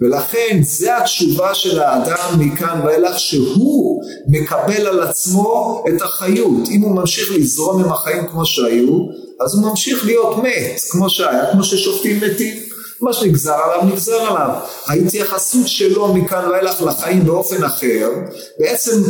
ולכן 0.00 0.60
זה 0.62 0.96
התשובה 0.96 1.54
של 1.54 1.80
האדם 1.80 2.38
מכאן 2.38 2.80
ואילך 2.84 3.18
שהוא 3.18 4.02
מקבל 4.28 4.86
על 4.86 5.00
עצמו 5.00 5.84
את 5.88 6.02
החיות. 6.02 6.68
אם 6.70 6.80
הוא 6.80 6.96
ממשיך 6.96 7.30
לזרום 7.34 7.84
עם 7.84 7.92
החיים 7.92 8.26
כמו 8.26 8.46
שהיו, 8.46 8.98
אז 9.40 9.54
הוא 9.54 9.70
ממשיך 9.70 10.06
להיות 10.06 10.36
מת, 10.36 10.80
כמו 10.90 11.10
שהיה, 11.10 11.52
כמו 11.52 11.64
ששופטים 11.64 12.20
מתים. 12.20 12.65
מה 13.00 13.12
שנגזר 13.12 13.54
עליו 13.54 13.84
נגזר 13.84 14.20
עליו. 14.20 14.50
ההתייחסות 14.86 15.68
שלו 15.68 16.14
מכאן 16.14 16.48
ואילך 16.50 16.82
לחיים 16.82 17.26
באופן 17.26 17.64
אחר, 17.64 18.10
בעצם 18.58 19.02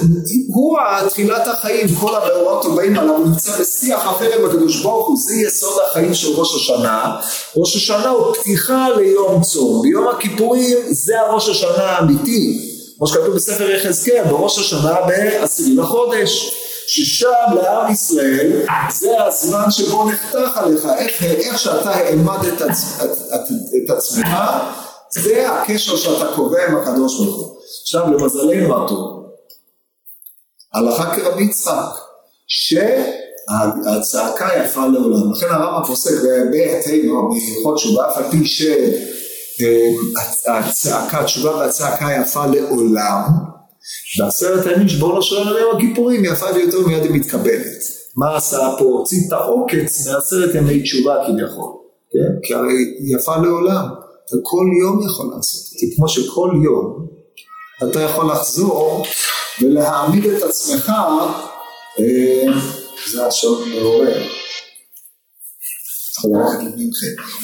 הוא 0.47 0.79
תחילת 1.09 1.49
החיים, 1.49 1.87
כל 2.01 2.15
המאורעות 2.15 2.65
הבאים 2.65 2.99
עליו, 2.99 3.17
הוא 3.17 3.27
נמצא 3.27 3.61
בשיח 3.61 4.01
אחר 4.01 4.39
עם 4.39 4.45
הקדוש 4.47 4.83
ברוך 4.83 5.09
הוא, 5.09 5.17
זה 5.19 5.35
יסוד 5.35 5.79
החיים 5.91 6.15
של 6.15 6.29
ראש 6.33 6.55
השנה. 6.57 7.17
ראש 7.57 7.77
השנה 7.77 8.09
הוא 8.09 8.35
פתיחה 8.35 8.89
ליום 8.97 9.43
צום, 9.43 9.83
ביום 9.83 10.09
הכיפורים 10.09 10.77
זה 10.91 11.21
הראש 11.21 11.49
השנה 11.49 11.85
האמיתי. 11.85 12.73
כמו 12.99 13.07
שכתוב 13.07 13.35
בספר 13.35 13.71
יחזקאל, 13.71 14.25
בראש 14.25 14.59
השנה 14.59 14.95
בעשירי 15.07 15.75
לחודש. 15.75 16.53
ששם 16.87 17.57
לעם 17.63 17.93
ישראל 17.93 18.63
זה 18.91 19.25
הזמן 19.25 19.71
שבו 19.71 20.09
נחתך 20.11 20.57
עליך, 20.57 20.87
איך, 20.99 21.23
איך 21.23 21.59
שאתה 21.59 21.91
העמדת 21.91 22.63
את, 22.63 22.71
את, 23.05 23.11
את, 23.35 23.51
את 23.87 23.91
עצמך, 23.91 24.29
זה 25.13 25.51
הקשר 25.51 25.97
שאתה 25.97 26.27
קובע 26.37 26.67
עם 26.69 26.77
הקדוש 26.77 27.21
ברוך 27.21 27.37
הוא. 27.37 27.57
עכשיו 27.83 28.13
למזלנו 28.13 28.85
הטוב, 28.85 29.27
הלכה 30.75 31.17
כרבי 31.17 31.43
יצחק, 31.43 31.95
שהצעקה 32.49 34.49
יפה 34.65 34.87
לעולם, 34.87 35.33
לכן 35.33 35.47
הרמב"ם 35.51 35.87
פוסק 35.87 36.11
בהיבטנו 36.51 37.31
בהלכות 37.31 37.77
תשובה, 37.77 38.09
אף 38.09 38.17
על 38.17 38.25
פי 38.31 38.45
שהצעקה, 39.57 41.25
תשובה 41.25 41.57
והצעקה 41.57 42.09
יפה 42.23 42.47
לעולם, 42.47 43.23
בעשרת 44.19 44.67
הימים 44.67 44.89
שבו 44.89 45.13
לא 45.13 45.23
שואל 45.23 45.49
על 45.49 45.57
יום 45.57 45.77
הכיפורים 45.77 46.25
יפה 46.25 46.47
ויותר 46.55 46.87
מיד 46.87 47.03
היא 47.03 47.13
מתקבלת. 47.13 47.83
מה 48.17 48.37
עשה 48.37 48.71
פה? 48.79 48.85
הוציא 48.85 49.19
את 49.29 49.33
העוקץ 49.33 50.07
מעשרת 50.07 50.55
ימי 50.55 50.83
תשובה 50.83 51.15
כביכול, 51.27 51.73
כן? 52.17 52.35
כי 52.43 52.55
הרי 52.55 52.95
יפה 53.01 53.37
לעולם, 53.37 53.87
אתה 54.27 54.37
כל 54.43 54.67
יום 54.81 55.07
יכול 55.07 55.27
לעשות 55.37 55.63
את 55.73 55.79
זה, 55.79 55.87
כמו 55.97 56.09
שכל 56.09 56.51
יום 56.65 57.07
אתה 57.85 58.01
יכול 58.01 58.31
לחזור 58.31 59.05
ולהעמיד 59.63 60.27
את 60.27 60.43
עצמך, 60.43 60.93
אה, 62.01 62.53
זה 63.11 63.27
השעון 63.27 63.69
מעורר. 63.71 64.23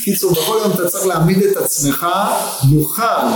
קיצור, 0.04 0.32
בכל 0.32 0.58
יום 0.62 0.72
אתה 0.72 0.88
צריך 0.88 1.06
להעמיד 1.06 1.42
את 1.42 1.56
עצמך 1.56 2.06
מוכן, 2.62 3.26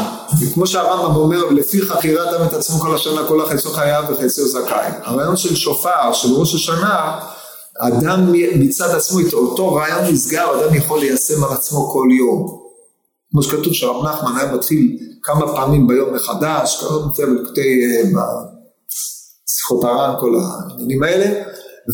וכמו 0.41 0.67
שהרמב"ם 0.67 1.17
אומר, 1.17 1.45
לפי 1.45 1.83
חקירת 1.83 2.35
עם 2.35 2.47
את 2.47 2.53
עצמו 2.53 2.79
כל 2.79 2.95
השנה, 2.95 3.29
כל 3.29 3.41
החצו 3.41 3.71
חייו 3.71 4.05
וחצו 4.09 4.49
זכאי. 4.49 4.91
הרעיון 5.03 5.37
של 5.37 5.57
שופר, 5.57 6.13
של 6.13 6.29
ראש 6.33 6.55
השנה, 6.55 7.19
אדם 7.81 8.33
מצד 8.59 8.91
עצמו, 8.91 9.21
אותו 9.33 9.75
רעיון 9.75 10.05
נסגר, 10.13 10.61
אדם 10.61 10.75
יכול 10.75 11.01
ליישם 11.01 11.45
על 11.45 11.53
עצמו 11.53 11.89
כל 11.93 12.09
יום. 12.19 12.67
כמו 13.31 13.43
שכתוב 13.43 13.73
שהרב 13.73 14.05
נחמן 14.07 14.33
היה 14.37 14.55
מתחיל 14.55 14.99
כמה 15.23 15.53
פעמים 15.57 15.87
ביום 15.87 16.15
מחדש, 16.15 16.81
כמה 16.81 17.15
פעמים 17.15 17.37
בלקוטי, 17.37 18.03
בשיחות 19.47 19.85
הר"ן, 19.85 20.15
כל 20.21 20.33
העניינים 20.41 21.03
האלה, 21.03 21.43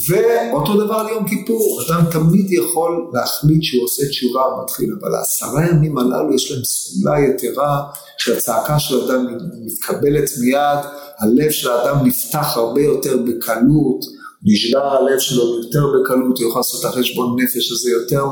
ואותו 0.09 0.85
דבר 0.85 0.95
על 0.95 1.09
יום 1.09 1.29
כיפור, 1.29 1.81
אדם 1.87 2.05
תמיד 2.11 2.53
יכול 2.53 3.11
להחליט 3.13 3.63
שהוא 3.63 3.85
עושה 3.85 4.09
תשובה 4.09 4.43
ומתחיל, 4.43 4.97
אבל 5.01 5.15
העשרה 5.15 5.67
ימים 5.67 5.99
הללו 5.99 6.35
יש 6.35 6.53
להם 6.53 6.65
סגולה 6.65 7.21
יתרה, 7.21 7.83
שהצעקה 8.19 8.79
של 8.79 9.11
אדם 9.11 9.27
מתקבלת 9.65 10.31
מיד, 10.41 10.79
הלב 11.19 11.51
של 11.51 11.71
האדם 11.71 12.07
נפתח 12.07 12.57
הרבה 12.57 12.81
יותר 12.81 13.17
בקלות, 13.17 14.22
נשבר 14.45 14.97
הלב 14.97 15.19
שלו 15.19 15.59
יותר 15.59 15.87
בקלות, 15.87 16.39
הוא 16.39 16.49
יכול 16.49 16.59
לעשות 16.59 16.81
את 16.81 16.91
החשבון 16.91 17.43
נפש 17.43 17.73
הזה 17.73 17.91
יותר, 17.91 18.25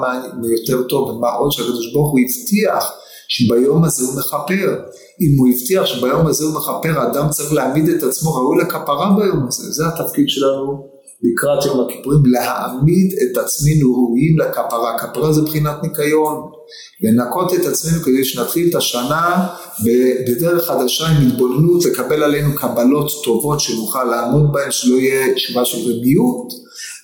יותר 0.58 0.82
טוב, 0.88 1.10
ומה 1.10 1.28
עוד 1.28 1.52
שהקדוש 1.52 1.92
ברוך 1.92 2.10
הוא 2.10 2.20
הבטיח 2.20 2.92
שביום 3.28 3.84
הזה 3.84 4.04
הוא 4.04 4.14
מכפר. 4.16 4.78
אם 5.20 5.38
הוא 5.38 5.48
הבטיח 5.48 5.86
שביום 5.86 6.26
הזה 6.26 6.44
הוא 6.44 6.54
מכפר, 6.54 7.00
האדם 7.00 7.30
צריך 7.30 7.52
להעמיד 7.52 7.88
את 7.88 8.02
עצמו 8.02 8.34
ראוי 8.34 8.58
לכפרה 8.58 9.16
ביום 9.16 9.46
הזה, 9.48 9.72
זה 9.72 9.84
התפקיד 9.86 10.28
שלנו 10.28 10.89
לקראת 11.22 11.64
יום 11.64 11.86
הכיפורים, 11.86 12.22
להעמיד 12.26 13.14
את 13.22 13.36
עצמנו 13.36 13.94
ראויים 13.94 14.38
לכפרה. 14.38 14.98
כפרה 14.98 15.32
זה 15.32 15.42
בחינת 15.42 15.82
ניקיון. 15.82 16.50
לנקות 17.02 17.54
את 17.54 17.64
עצמנו 17.66 18.02
כדי 18.02 18.24
שנתחיל 18.24 18.70
את 18.70 18.74
השנה 18.74 19.46
בדרך 20.26 20.66
חדשה 20.66 21.06
עם 21.06 21.26
התבוננות, 21.26 21.84
לקבל 21.84 22.22
עלינו 22.22 22.54
קבלות 22.54 23.10
טובות 23.24 23.60
שנוכל 23.60 24.04
לעמוד 24.04 24.52
בהן, 24.52 24.70
שלא 24.70 24.96
יהיה 24.96 25.34
תשובה 25.34 25.64
של 25.64 25.78
רמיות. 25.90 26.52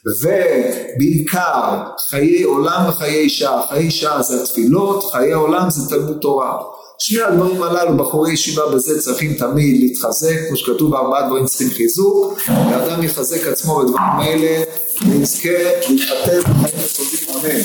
ובעיקר 0.07 1.83
חיי 2.09 2.43
עולם 2.43 2.89
וחיי 2.89 3.29
שעה, 3.29 3.63
חיי 3.69 3.91
שעה 3.91 4.23
זה 4.23 4.43
התפילות, 4.43 5.05
חיי 5.13 5.33
עולם 5.33 5.71
זה 5.71 5.97
תלמוד 5.97 6.19
תורה. 6.21 6.63
שני 6.99 7.23
הדברים 7.23 7.63
הללו, 7.63 7.97
בחורי 7.97 8.33
ישיבה 8.33 8.63
בזה 8.75 9.01
צריכים 9.01 9.35
תמיד 9.35 9.81
להתחזק, 9.81 10.37
כמו 10.49 10.57
שכתוב 10.57 10.91
בארבעה 10.91 11.27
דברים 11.27 11.47
צריכים 11.47 11.71
חיזוק, 11.71 12.39
ואדם 12.49 13.03
יחזק 13.03 13.47
עצמו 13.47 13.79
בדברים 13.79 13.97
האלה, 14.03 14.63
ויזכה 15.09 15.49
להתחתן 15.89 16.41
בחיים 16.41 16.87
טובים, 16.97 17.29
אמן. 17.35 17.61